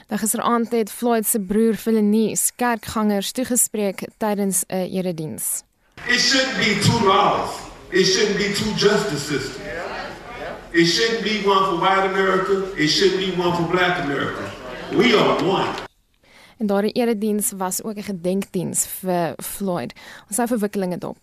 [0.07, 5.63] Daar er gisteraand het Floyd se broer Philenies kerkgangers toegespreek tydens 'n erediens.
[6.07, 7.49] It shouldn't be two laws.
[7.89, 9.65] It shouldn't be two justice systems.
[10.71, 12.53] It shouldn't be one for white America.
[12.75, 14.43] It shouldn't be one for black America.
[14.91, 15.86] We are one.
[16.57, 19.93] En daardie erediens was ook 'n gedenkdiens vir Floyd.
[20.27, 21.17] Ons hou verwikkelinge dop.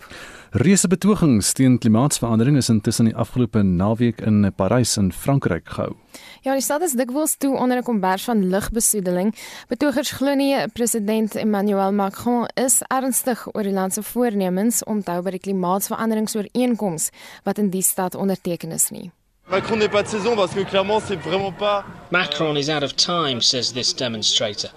[0.50, 5.96] Reuse betogings teen klimaatsverandering is intussen die afgelope naweek in Parys in Frankryk gehou.
[6.40, 9.34] Ja, die stad is dikwels toe onder 'n kombers van lugbesoedeling.
[9.68, 15.10] Betogers glo nie president Emmanuel Macron is ernstig oor die land se voornemens om te
[15.10, 17.10] hou by die klimaatsveranderingsooreenkoms
[17.42, 19.10] wat in die stad onderteken is nie.
[19.50, 22.94] Macron n'est pas de saison parce que clairement c'est vraiment pas Macron is out of
[22.96, 24.70] time says this demonstrator.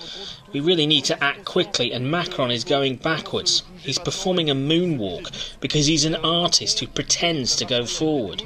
[0.57, 3.61] We really need to act quickly and Macron is going backwards.
[3.77, 8.41] He's performing a moonwalk because he's an artist who pretends to go forward.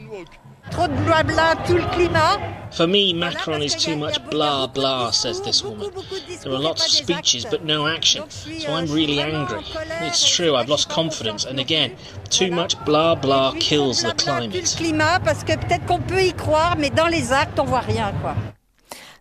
[0.72, 2.74] Trop de blabla, tout le climat.
[2.74, 5.90] For me, Macron is too much blah blah, says this woman.
[6.44, 9.64] There are lots of speeches but no action, so I'm really angry.
[10.02, 11.96] It's true, I've lost confidence, and again,
[12.30, 14.52] too much blah blah kills the climate.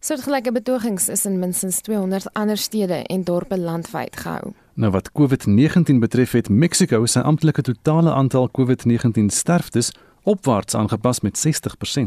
[0.00, 4.52] Soortgelyke betogings is in minstens 200 ander stede en dorpe landwyd gehou.
[4.74, 11.46] Nou wat COVID-19 betref het Mexiko sy amptelike totale aantal COVID-19 sterftes opwaarts aangepas met
[11.46, 12.00] 60%.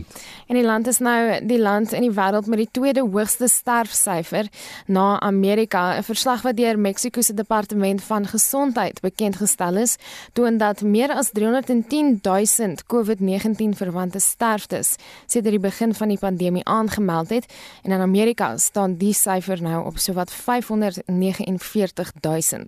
[0.47, 4.47] En die land is nou die land in die wêreld met die tweede hoogste sterfsyfer
[4.85, 5.97] na Amerika.
[5.97, 9.97] 'n Verslag wat deur Mexiko se departement van gesondheid bekend gestel is,
[10.33, 14.95] toon dat meer as 310 000 COVID-19 verwante sterftes
[15.25, 17.45] sedert die begin van die pandemie aangemeld het
[17.83, 22.65] en in Amerika staan die syfer nou op sowat 549 000.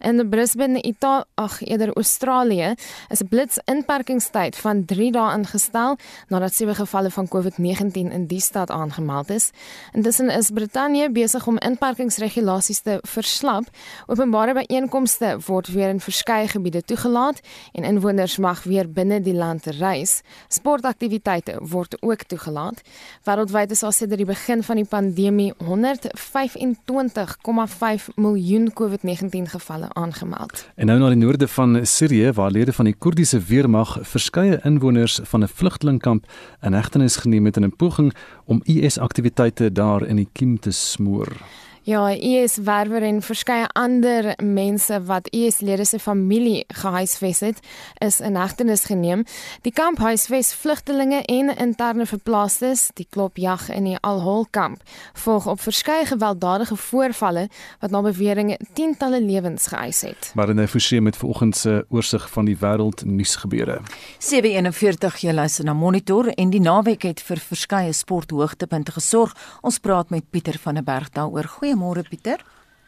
[0.00, 2.74] In Brisbane, Italië, ag eerder Australië,
[3.08, 5.96] is 'n blitsinperkingstyd van 3 dae ingestel
[6.28, 9.50] nadat sewe gevalle van COVID-19 in die stad aangemeld is.
[9.92, 13.64] Intussen is Brittanje besig om inperkingsregulasies te verslap.
[14.06, 17.40] Openbare byeenkomste word weer in verskeie gebiede toegelaat
[17.72, 20.22] en inwoners mag weer binne die land reis.
[20.48, 22.80] Sportaktiwiteite word ook toegelaat.
[23.24, 25.66] Wêreldwyd is al sedert die begin van die pandemie 125,5
[28.16, 30.66] miljoen COVID-19 gevalle aangemeld.
[30.74, 35.20] En nou na die noorde van Sirië waar lede van die Koerdiese weermag verskeie inwoners
[35.22, 36.26] van 'n vlugtelingkamp
[36.60, 41.28] in hegtenis geneem het in 'n poging om IS-aktiwiteite daar in die kiem te smoor.
[41.84, 47.58] Ja, IS werwer en verskeie ander mense wat IS-lede se familie gehuisves het,
[47.98, 49.24] is in hegtenis geneem.
[49.66, 52.84] Die kamp huisves vlugtelinge en interne verplaastes.
[52.94, 54.84] Die klopjag in die Al-Hol kamp
[55.24, 57.48] volg op verskeie gewelddadige voorvalle
[57.80, 60.30] wat na beweringe tientalle lewens geëis het.
[60.38, 63.80] Maar in 'n forsie met vanoggend se oorsig van die wêreld nuusgebeure.
[64.18, 69.36] 741 jy luister na Monitor en die naweek het vir verskeie sporthoogtepunte gesorg.
[69.60, 71.44] Ons praat met Pieter van der Berg daaroor.
[71.44, 72.36] Goeie Goeiemôre Pieter.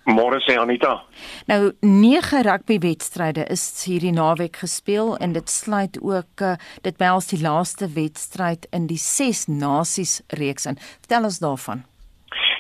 [0.04, 1.06] Môre sê Anita.
[1.48, 7.40] Nou 9 rugbywedstryde is hierdie naweek gespeel en dit sluit ook uh, dit behels die
[7.40, 10.76] laaste wedstryd in die 6 nasies reeks in.
[11.00, 11.80] Vertel ons daarvan.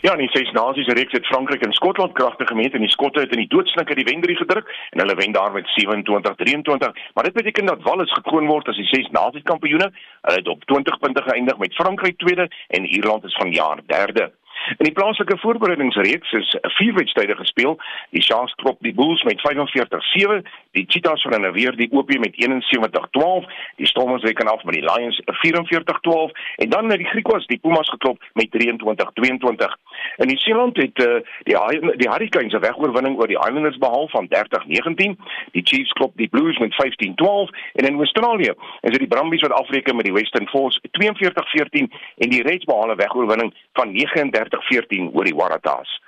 [0.00, 3.20] Ja, in die 6 nasies reeks het Frankryk en Skotland kragtig gemeet en die Skotte
[3.20, 7.02] het in die doodsnike die wenderie gedruk en hulle wen daar met 27-23.
[7.12, 9.90] Maar dit beteken dat Wales gekroon word as die 6 nasies kampioene.
[10.24, 14.32] Hulle het op 20 punte geëindig met Frankryk tweede en Ierland is vanjaar derde.
[14.68, 17.76] In die plaaslike voorbereidingsreeks is vier wedstryde gespeel.
[18.10, 20.40] Die Sharks klop die Bulls met 45-7,
[20.72, 23.44] die Cheetahs van hulle weer die OP met 71-12,
[23.76, 27.88] die Stormers reken af met die Lions 44-12 en dan het die Griquas die Pumas
[27.88, 29.76] geklop met 23-22.
[30.16, 31.56] In New Zealand het uh, die
[31.96, 35.16] die Hurricanes 'n wegoorwinning oor die Islanders behaal van 30-19.
[35.52, 39.52] Die Chiefs klop die Blues met 15-12 en in Australië is dit die Brumbies wat
[39.52, 45.10] afreken met die Western Force 42-14 en die Reds behaal 'n wegoorwinning van 39 2014
[45.14, 46.00] oor die Waratahs.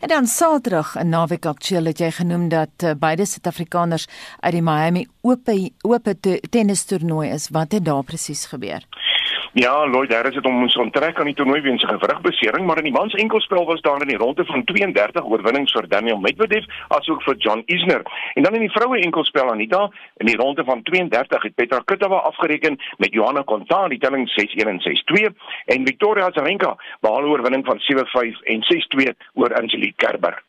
[0.00, 4.06] En dan Saterdag in Naweek Aktueel het jy genoem dat uh, beide Suid-Afrikaners
[4.40, 6.16] uit die Miami Ope Ope
[6.50, 7.48] tennis toernooi is.
[7.48, 8.84] Wat het daar presies gebeur?
[9.54, 12.88] Ja, Lloyd Harris het hom moes onttrek aan die toernooi weens 'n gewrigbesering, maar in
[12.90, 17.22] die mans enkelspel was daar in die ronde van 32 oorwinnings vir Daniel Medvedev asook
[17.22, 18.02] vir John Isner.
[18.34, 22.16] En dan in die vroue enkelspel Anita, in die ronde van 32 het Petra Kvitova
[22.16, 27.78] afgereken met Johanna Konta, die telling 6-1 en 6-2 en Victoria Azarenka behaal oorwinning van
[27.78, 28.64] 7-5 en
[29.04, 30.42] 6-2 oor Angelique Kerber.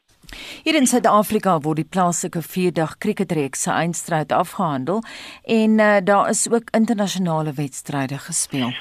[0.64, 5.04] Hier in Suid-Afrika word die plaaslike vierdag kriketreeks se eindstryd afgehandel
[5.44, 8.74] en uh, daar is ook internasionale wedstryde gespeel.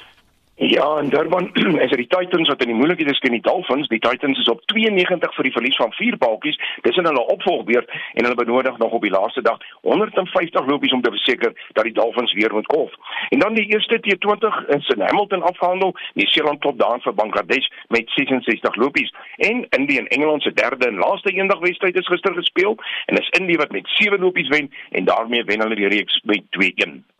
[0.56, 1.50] Ja, en Durban
[1.84, 3.88] is dit die Titans wat in die moeilikheid is teen die Dolphins.
[3.88, 6.58] Die Titans is op 92 vir die verlies van 4 balkies.
[6.86, 11.02] Dis in hulle opvolgbeurt en hulle benodig nog op die laaste dag 150 lopies om
[11.02, 12.94] te verseker dat die Dolphins weer moet kolf.
[13.28, 15.96] En dan die eerste T20 in St Hamilton afgehandel.
[16.14, 19.10] Die Seeland top daan vir Bangladesh met 66 lopies.
[19.36, 23.56] En Indië en Engeland se derde en laaste eendagwedstryd is gister gespeel en is Indië
[23.56, 27.13] wat met 7 lopies wen en daarmee wen hulle die reeks met 2-1.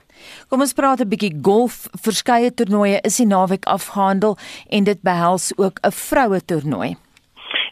[0.49, 1.89] Kom ons praat 'n bietjie golf.
[2.01, 4.37] Verskeie toernooie is die naweek afgehandel
[4.69, 6.97] en dit behels ook 'n vroue toernooi.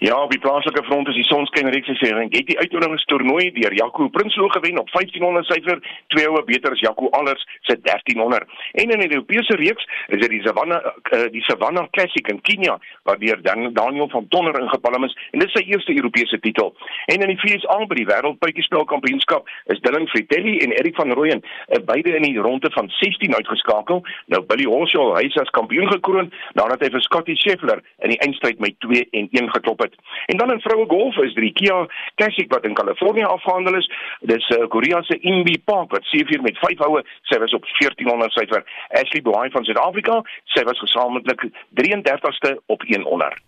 [0.02, 4.78] Ja, op die plaaslike front is die sonskynreeks se Serengeti uitnodigingstoernooi deur Jaco Prinsloo gewen
[4.78, 8.48] op 1500 syfer, twee oue beter as Jaco Allers se 1300.
[8.72, 12.80] En in die Europese reeks is dit die Savannah uh, die Savannah Classic in Kenia
[13.02, 16.74] waar deur Dan Daniel van Tonner ingepalm is en dit is sy eerste Europese titel.
[17.06, 21.44] En in die VSA by die Wêreldpuitjiespel Kampioenskap is Dylan Fritelli en Erik van Rooyen
[21.46, 24.02] uh, beide in die ronde van 16 uitgeskakel.
[24.34, 28.20] Nou Billy Horschel hy is as kampioen gekroon nadat hy vir Scottie Scheffler in die
[28.26, 29.91] eindstryd met 2 en 1 geklop het.
[30.26, 33.90] En dan in vroue golf is die Kia Classic wat in Kalifornië afgehandel is.
[34.20, 38.64] Dis uh, Koreaanse Inbi Park wat 7 met 5 houe, sy was op 1400 syfer.
[38.88, 40.22] Ashley Boy van Suid-Afrika,
[40.54, 41.48] sy was gesamentlik
[41.80, 43.40] 33ste op 100.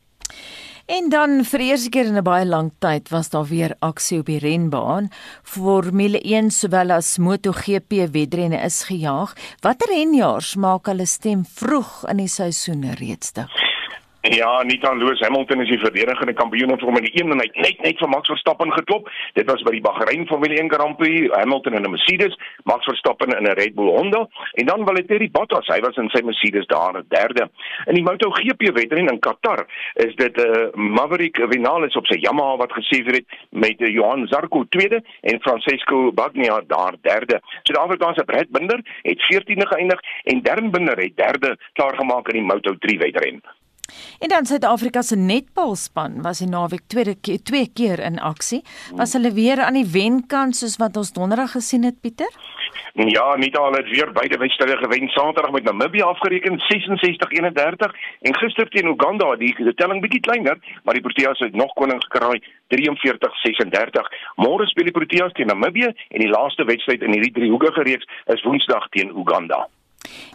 [0.85, 4.26] En dan vir eerste keer in 'n baie lang tyd was daar weer aksie op
[4.26, 5.09] die renbaan.
[5.42, 9.33] Formule 1 sowel as MotoGP wedrenne is gejaag.
[9.61, 13.63] Watter renjaars maak hulle stem vroeg in die seisoen reeds te?
[14.30, 17.98] Ja, Anita Lewis Hamilton is die verdedigende kampioen van Formule 1 en hy net net
[18.00, 19.10] vir Max Verstappen geklop.
[19.37, 23.34] Dit was by die Bahrein Formule 1 Grand Prix, Hamilton in 'n Mercedes, Max Verstappen
[23.37, 24.22] in 'n Red Bull Honda
[24.54, 27.50] en dan Valtteri Bottas, hy was in sy Mercedes daar, derde.
[27.84, 32.16] In die MotoGP wedren in Qatar is dit 'n uh, eh, Maverick Vinales op sy
[32.18, 37.40] Yamaha wat gesien het met uh, Johan Zarco tweede en Francesco Bagnaia daar derde.
[37.62, 42.52] Suid-Afrikaanse Brad Binder het 14de geëindig en Darren Binder het derde klaar gemaak in die
[42.52, 43.42] Moto3 wedren.
[44.18, 48.62] En dan Suid-Afrika se netbalspan was die naweek tweede keer twee keer in aksie.
[48.96, 52.32] Was hulle weer aan die wenkant soos wat ons donderdag gesien het Pieter?
[52.94, 55.08] Ja, nie al het weer beide wedstryde gewen.
[55.08, 60.94] Saterdag met Namibië afgereken 66-31 en gister teen Uganda, die, die telling bietjie kleiner, maar
[60.94, 62.42] die Proteas het nog koning gekraai
[62.76, 64.10] 43-36.
[64.36, 68.42] Môre speel die Proteas teen Namibië en die laaste wedstryd in hierdie driehoekige reeks is
[68.42, 69.66] Woensdag teen Uganda.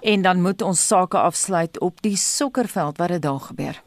[0.02, 3.82] En dan moet ons sake afsluit op die sokkerveld wat dit daar gebeur.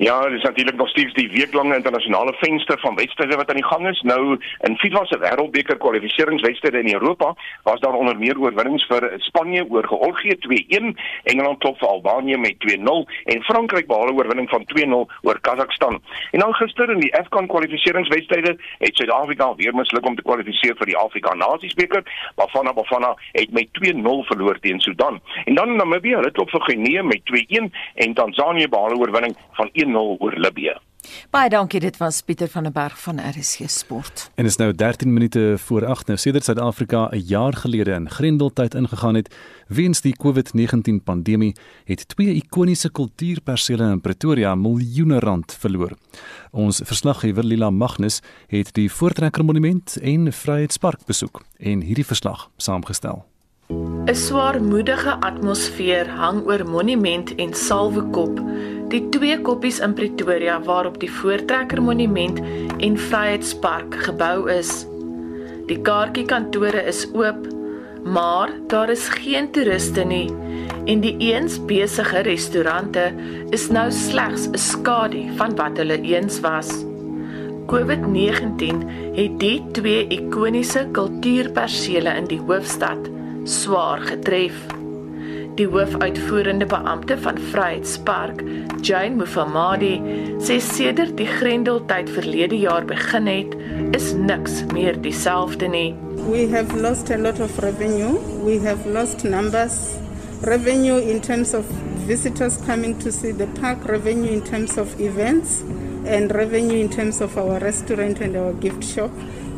[0.00, 3.64] Ja, dit is natuurlik nog steeds die weeklange internasionale venster van wedstryde wat aan die
[3.64, 4.00] gang is.
[4.00, 9.64] Nou in FIFA se wêreldbeker kwalifikasiewedstryde in Europa was daar onder meer oorwinnings vir Spanje
[9.70, 14.64] oor Georgië 2-1, Engeland klop vir Albanië met 2-0 en Frankryk behaal 'n oorwinning van
[14.64, 16.02] 2-0 oor Kazakstan.
[16.30, 20.86] En dan gister in die AFCON kwalifikasiewedstryde het Suid-Afrika weer misluk om te kwalifiseer vir
[20.86, 22.02] die Afrika Nasiesbeker.
[22.34, 25.20] Bafana Bafana het met 2-0 verloor teen Sudan.
[25.44, 29.68] En dan Namibië, hulle klop vir Guinea met 2-1 en Tansanië behaal 'n oorwinning van
[29.72, 30.76] 1 1-0 oor Libië.
[31.30, 34.30] Baie dankie, dit was Pieter van der Berg van RSG Sport.
[34.34, 38.74] En is nou 13 minute voor 8 nou sedert Suid-Afrika 'n jaar gelede in Grendeltyd
[38.74, 39.34] ingegaan het
[39.66, 45.92] weens die COVID-19 pandemie, het twee ikoniese kultuurpersele in Pretoria miljoene rand verloor.
[46.50, 53.27] Ons verslaggewer Lila Magnus het die Voortrekker Monument en Vryheidspark besoek en hierdie verslag saamgestel.
[54.08, 58.38] 'n Swaarmoedige atmosfeer hang oor Monument en Salwekop,
[58.88, 62.40] die twee koppies in Pretoria waarop die Voortrekker Monument
[62.86, 64.70] en Vryheidspark gebou is.
[65.68, 67.44] Die kaartjiekantore is oop,
[68.04, 70.30] maar daar is geen toeriste nie
[70.88, 73.10] en die eens besige restaurante
[73.52, 76.72] is nou slegs 'n skadu van wat hulle eens was.
[77.68, 78.80] COVID-19
[79.12, 83.17] het die twee ikoniese kultuurpersele in die hoofstad
[83.48, 84.56] swaar getref.
[85.56, 88.42] Die hoofuitvoerende beampte van Vryheidspark,
[88.84, 89.96] Jane Mufamadi,
[90.44, 93.56] sê sedert die Grendeltyd verlede jaar begin het,
[93.96, 95.94] is niks meer dieselfde nie.
[96.28, 98.20] We have lost a lot of revenue.
[98.44, 99.96] We have lost numbers.
[100.44, 101.64] Revenue in terms of
[102.06, 105.62] visitors coming to see the park, revenue in terms of events,
[106.06, 109.10] and revenue in terms of our restaurant and our gift shop.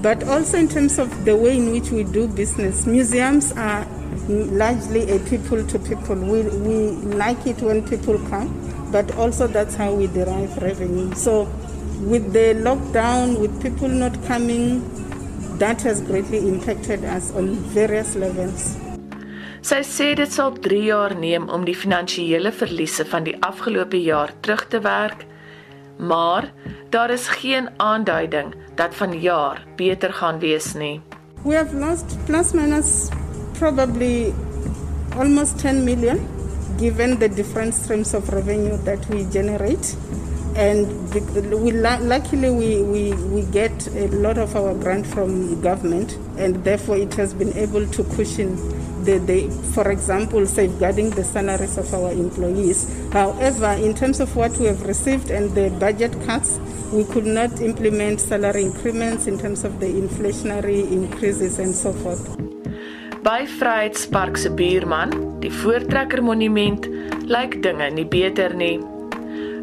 [0.02, 2.86] But also in terms of the way in which we do business.
[2.86, 3.86] Museums are
[4.28, 6.16] largely a people to people.
[6.16, 6.76] We, we
[7.16, 8.48] like it when people come,
[8.90, 11.14] but also that's how we derive revenue.
[11.14, 11.44] So
[12.00, 14.82] with the lockdown, with people not coming,
[15.58, 18.76] that has greatly impacted us on various levels.
[19.60, 24.32] Sy sê dit sal 3 jaar neem om die finansiële verliese van die afgelope jaar
[24.40, 25.26] terug te werk,
[26.00, 26.52] maar
[26.88, 31.00] daar is geen aanduiding dat vanjaar beter gaan wees nie.
[31.42, 33.08] We have lost plus minus
[33.58, 34.32] probably
[35.18, 36.18] almost 10 million
[36.78, 39.96] given the different streams of revenue that we generate
[40.60, 40.86] and
[41.64, 46.98] we luckily we, we, we get a lot of our grant from government and therefore
[46.98, 48.54] it has been able to cushion
[49.04, 52.94] the, the for example safeguarding the salaries of our employees.
[53.10, 56.60] However in terms of what we have received and the budget cuts
[56.92, 62.36] we could not implement salary increments in terms of the inflationary increases and so forth.
[63.22, 66.84] By Vryheidspark se buurman die Voortrekker Monument
[67.24, 68.99] lyk dinge nie beter nie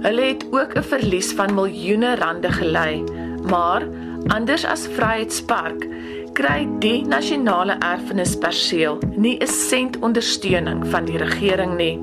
[0.01, 3.03] Hulle het ook 'n verlies van miljoene rande gely,
[3.49, 3.87] maar
[4.27, 5.87] anders as Vryheidspark
[6.33, 11.99] kry die nasionale erfenisperseel nie 'n sent ondersteuning van die regering nie.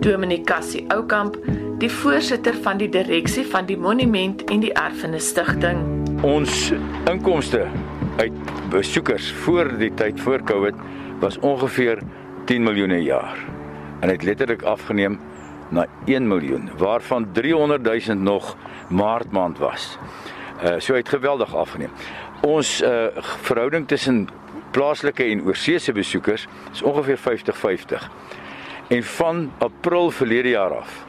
[0.00, 1.36] Dominikassie Oukamp,
[1.78, 5.78] die voorsitter van die direksie van die monument en die erfenisstigting.
[6.22, 6.72] Ons
[7.04, 7.66] inkomste
[8.16, 8.32] uit
[8.70, 10.74] besoekers voor die tyd voor Covid
[11.20, 11.98] was ongeveer
[12.44, 13.38] 10 miljoen per jaar.
[14.00, 15.18] En het letterlik afgeneem
[15.68, 18.56] na 1 miljoen waarvan 300 000 nog
[18.88, 19.98] maart maand was.
[20.64, 21.90] Uh so het geweldig afgeneem.
[22.40, 23.06] Ons uh
[23.42, 24.28] verhouding tussen
[24.70, 27.22] plaaslike en oorseese besoekers is ongeveer 50-50.
[28.88, 31.04] En van April verlede jaar af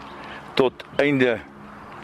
[0.54, 1.40] tot einde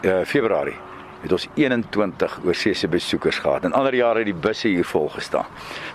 [0.02, 0.83] uh Februarie
[1.24, 3.64] het ons 21 oorseese besoekers gehad.
[3.64, 5.46] In ander jare het die busse hier vol gestaan.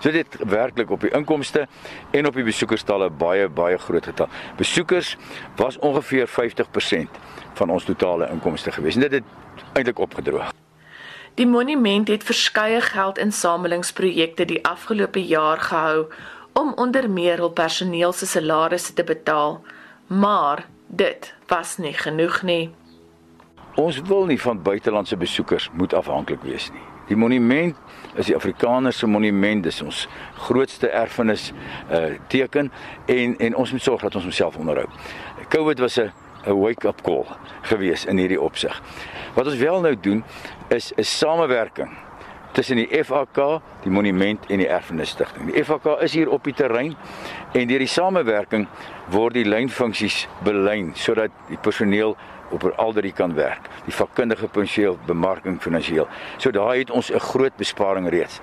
[0.02, 1.66] So dit werklik op die inkomste
[2.10, 4.28] en op die besoekerstalle baie baie groot getal.
[4.58, 5.16] Besoekers
[5.56, 7.20] was ongeveer 50%
[7.54, 8.98] van ons totale inkomste gewees.
[8.98, 9.24] En dit het
[9.72, 10.50] eintlik opgedroog.
[11.38, 16.10] Die monument het verskeie geldinsamelingsprojekte die afgelope jaar gehou
[16.52, 19.60] om onder meer hul personeel se salarisse te betaal,
[20.06, 22.70] maar dit was nie genoeg nie.
[23.80, 26.82] Ons wil nie van buitelandse besoekers moet afhanklik wees nie.
[27.08, 27.76] Die monument
[28.14, 30.02] is die Afrikaner se monument, dis ons
[30.44, 31.48] grootste erfenis
[31.88, 32.68] uh teken
[33.06, 34.84] en en ons moet sorg dat ons homself onderhou.
[35.48, 36.12] COVID was 'n
[36.46, 37.26] 'n wake-up call
[37.62, 38.82] gewees in hierdie opsig.
[39.34, 40.24] Wat ons wel nou doen
[40.68, 41.90] is 'n samewerking
[42.52, 45.52] tussen die FAK, die monument en die erfenisstigting.
[45.52, 46.96] Die FAK is hier op die terrein
[47.52, 48.66] en deur die samewerking
[49.10, 52.16] word die lynfunksies belyn sodat die personeel
[52.50, 53.68] op alderi kan werk.
[53.84, 56.08] Die vakkundige potensieel bemarking finansiëel.
[56.36, 58.40] So daai het ons 'n groot besparing reeds.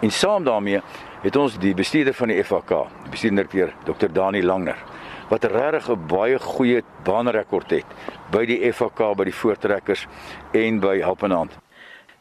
[0.00, 0.80] En saam daarmee
[1.22, 2.68] het ons die bestuurder van die FHK,
[3.02, 4.12] die bestuurder keer Dr.
[4.12, 4.76] Dani Langer
[5.32, 7.88] wat regtig 'n baie goeie baanrekord het
[8.30, 10.06] by die FHK by die voortrekkers
[10.52, 11.56] en by Helpenhand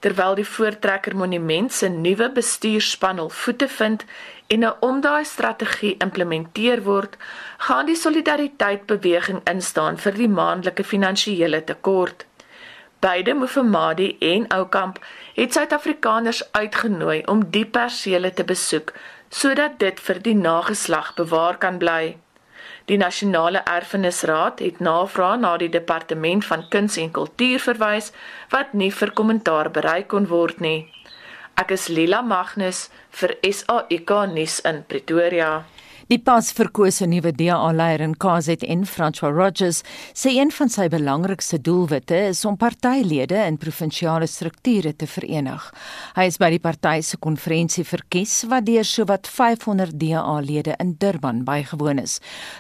[0.02, 4.06] terwyl die voortrekker monument se nuwe bestuurspan hul voete vind
[4.54, 7.18] en 'n omdaai strategie implementeer word,
[7.58, 12.26] gaan die solidariteit beweging instaan vir die maandelike finansiële tekort.
[13.00, 15.00] Beide Mufamadi en Oukamp
[15.34, 18.94] het Suid-Afrikaners uitgenooi om die persele te besoek
[19.30, 22.18] sodat dit vir die nageslag bewaar kan bly.
[22.92, 28.10] Die Nasionale Erfenisraad het navraag na die Departement van Kuns en Kultuur verwys
[28.52, 30.90] wat nie vir kommentaar bereik kon word nie.
[31.56, 32.90] Ek is Lila Magnus
[33.22, 35.54] vir SAK nuus in Pretoria.
[36.12, 39.78] Die pas verkose nuwe DA-leier in KZN, François Rogers,
[40.12, 45.70] sê een van sy belangrikste doelwitte is om partylede in provinsiale strukture te verenig.
[46.18, 51.46] Hy is by die party se konferensie verkies wat deur sowat 500 DA-lede in Durban
[51.48, 52.18] bygewoon is.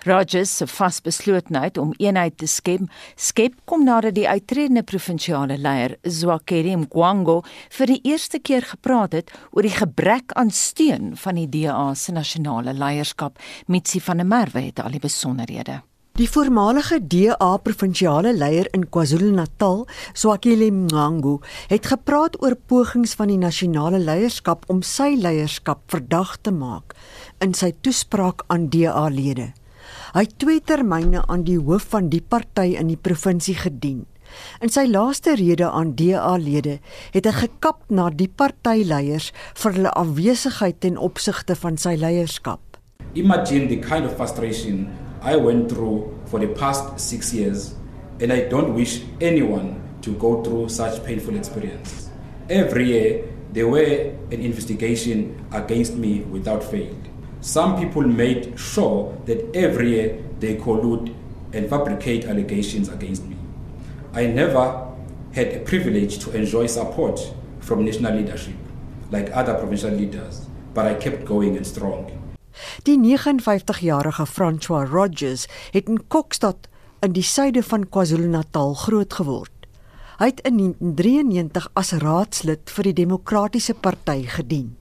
[0.07, 2.87] Rogers se vasbeslotenheid om eenheid te skep,
[3.19, 7.41] skep kom nadat die uitredende provinsiale leier, Zwakeri Mkwango,
[7.75, 12.15] vir die eerste keer gepraat het oor die gebrek aan steun van die DA se
[12.15, 15.81] nasionale leierskap Mitsi van der Merwe het al die besonderhede.
[16.19, 21.37] Die voormalige DA provinsiale leier in KwaZulu-Natal, Swakile Mngangu,
[21.71, 26.97] het gepraat oor pogings van die nasionale leierskap om sy leierskap verdag te maak
[27.39, 29.53] in sy toespraak aan DA-lede.
[30.11, 34.03] Hy het twee termyne aan die hoof van die party in die provinsie gedien.
[34.59, 36.79] In sy laaste rede aan DA-lede
[37.15, 39.31] het hy gekap na die partyleiers
[39.63, 42.70] vir hulle afwesigheid ten opsigte van sy leierskap.
[43.15, 47.75] Imagine the kind of frustration I went through for the past six years,
[48.19, 52.09] and I don't wish anyone to go through such painful experiences.
[52.49, 56.95] Every year, there were an investigation against me without fail.
[57.41, 61.13] some people made sure that every year they collude
[61.53, 63.35] and fabricate allegations against me.
[64.13, 64.87] I never
[65.33, 67.19] had a privilege to enjoy support
[67.59, 68.55] from national leadership
[69.09, 72.20] like other provincial leaders, but I kept going and strong.
[72.87, 76.67] Die 59-jarige François Rogers het in Kokstad
[77.01, 79.51] in die suide van KwaZulu-Natal grootgeword.
[80.21, 84.75] Hy het in 1993 as raadslid vir die Demokratiese Party gedien.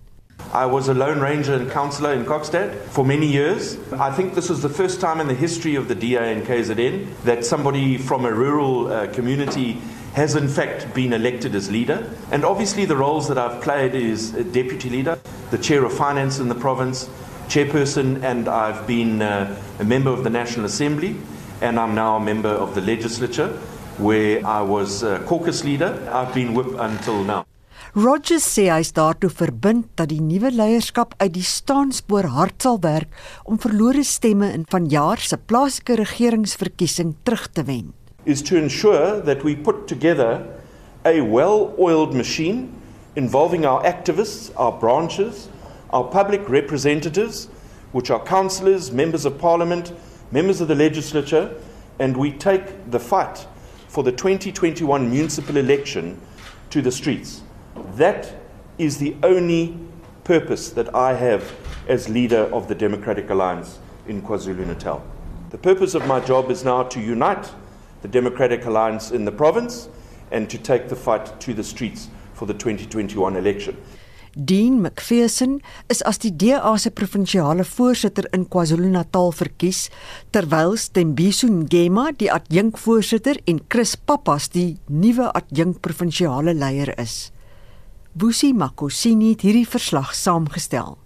[0.53, 3.79] I was a lone ranger and councillor in Kokstad for many years.
[3.93, 7.07] I think this is the first time in the history of the DA and KZN
[7.25, 9.79] that somebody from a rural uh, community
[10.15, 12.05] has in fact been elected as leader.
[12.33, 15.19] And obviously, the roles that I've played is deputy leader,
[15.51, 17.09] the chair of finance in the province,
[17.51, 21.17] chairperson, and I've been uh, a member of the National Assembly,
[21.61, 23.49] and I'm now a member of the legislature,
[23.99, 25.93] where I was uh, caucus leader.
[26.13, 27.45] I've been whip until now.
[27.95, 32.79] Rogers sê hy is daartoe verbind dat die nuwe leierskap uit die staanspoor hard sal
[32.85, 33.11] werk
[33.43, 37.91] om verlore stemme in vanjaar se plaaslike regeringsverkiesing terug te wen.
[38.25, 40.47] is to ensure that we put together
[41.05, 42.71] a well oiled machine
[43.17, 45.49] involving our activists, our branches,
[45.91, 47.47] our public representatives,
[47.93, 49.93] which are councillors, members of parliament,
[50.31, 51.55] members of the legislature,
[51.99, 53.47] and we take the fight
[53.89, 56.21] for the 2021 municipal election
[56.71, 57.43] to the streets.
[57.95, 58.35] That
[58.79, 59.79] is the only
[60.25, 61.53] purpose that I have
[61.89, 65.03] as leader of the Democratic Alliance in KwaZulu Natal.
[65.51, 67.51] The purpose of my job is now to unite
[68.03, 69.89] the Democratic Alliance in the province
[70.31, 73.77] and to take the fight to the streets for the 2021 election.
[74.35, 75.59] Dean McPherson
[75.91, 79.89] is as die DA se provinsiale voorsitter in KwaZulu-Natal verkies,
[80.31, 87.33] terwyl Stembiso Ngema die adjunkvoorsitter en Chris Pappas die nuwe adjunk provinsiale leier is.
[88.15, 90.97] Busi Makosini het hierdie verslag saamgestel.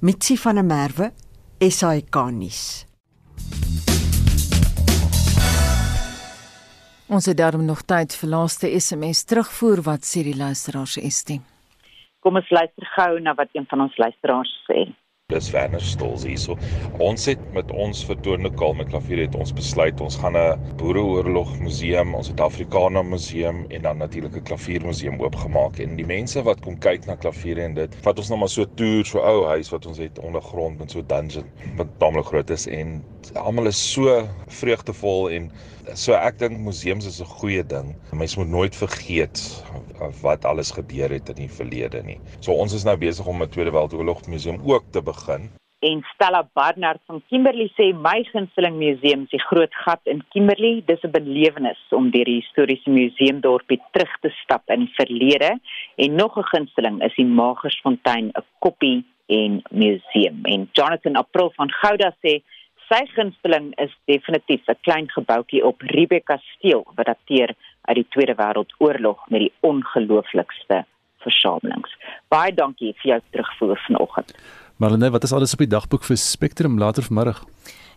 [0.00, 1.12] Mitsi van der Merwe,
[1.60, 2.64] SAK nuus.
[7.12, 11.51] Ons het daarom nog tyd vir laaste SMS terugvoer wat sê die luisteraars se stem.
[12.22, 14.84] Kom ons luister gou na wat een van ons luisteraars sê.
[15.32, 16.54] Dis Werner Stols hierso.
[17.02, 21.56] Ons het met ons vertoonde kaal met klavier het ons besluit ons gaan 'n boereoorlog
[21.64, 26.60] museum, ons het Afrikaner museum en dan natuurlik 'n klaviermuseum oopgemaak en die mense wat
[26.60, 29.70] kom kyk na klaviere en dit vat ons nou maar so toer so ou huis
[29.70, 33.04] wat ons het ondergrond met so dungeon wat taamlik groot is en
[33.34, 35.50] almal is so vreugdevol en
[35.94, 37.96] so ek dink museums is 'n goeie ding.
[38.12, 39.64] Mense moet nooit vergeet
[40.22, 42.20] wat alles gebeur het in die verlede nie.
[42.40, 45.50] So ons is nou besig om 'n Tweede Wêreldoorlog museum ook te begin.
[45.82, 50.82] En Stella Barnard van Kimberley sê my gunsteling museum is die Groot Gat in Kimberley.
[50.86, 55.58] Dis 'n belewenis om deur die historiese museumdorpie terug te stap in die verlede.
[55.96, 60.38] En nog 'n gunsteling is die Magersfontein, 'n koppie en museum.
[60.44, 62.42] En Jonathan April van Gouda sê
[62.88, 68.34] sy gunsteling is definitief 'n klein gebouetjie op Rebecca Kasteel wat dateer uit die Tweede
[68.38, 70.84] Wêreldoorlog met die ongelooflikste
[71.22, 71.94] versamelings.
[72.32, 74.34] Baie dankie vir jou terugvoer vanoggend.
[74.82, 77.44] Marlene, wat is alles op die dagboek vir Spectrum later vanmiddag?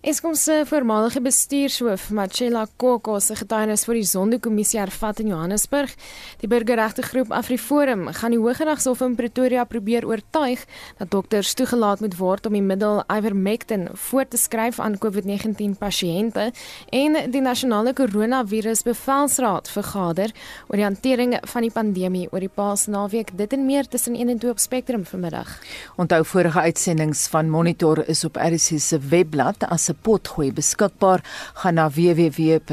[0.03, 5.93] Eskom se voormalige bestuurshoof, Machela Koko, se getuienis voor die Sondekommissie hervat in Johannesburg.
[6.41, 10.65] Die burgerregtegroep AfriForum gaan die Hooggeregshof in Pretoria probeer oortuig
[10.99, 16.51] dat dokters toegelaat moet word om die middel Ivermectin voor te skryf aan COVID-19 pasiënte
[16.91, 20.35] en die nasionale koronavirus bevelsraad vergader
[20.67, 23.33] oor die hantering van die pandemie oor die Paasnaweek.
[23.37, 25.57] Dit en meer tussen 1 en 2 op Spectrum vanmiddag.
[25.97, 31.23] Onthou vorige uitsendings van Monitor is op RSC se webblad as potgooi beskikbaar.
[31.53, 32.65] Gaan na www.rsg.co.za.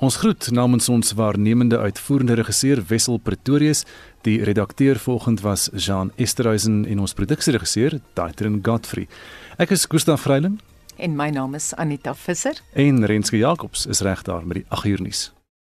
[0.00, 3.84] Ons groet namens ons waarnemende uitvoerende regisseur Wessel Pretorius.
[4.24, 9.08] Die redakteur volgend was Jean Esterhuizen en ons produksieregisseur Daitrin Godfrey.
[9.58, 10.60] Ek is Gustaf Greiling
[11.00, 12.60] en my naam is Anita Visser.
[12.72, 15.30] En Renske Jacobs is reg daar met die 8 uur nuus.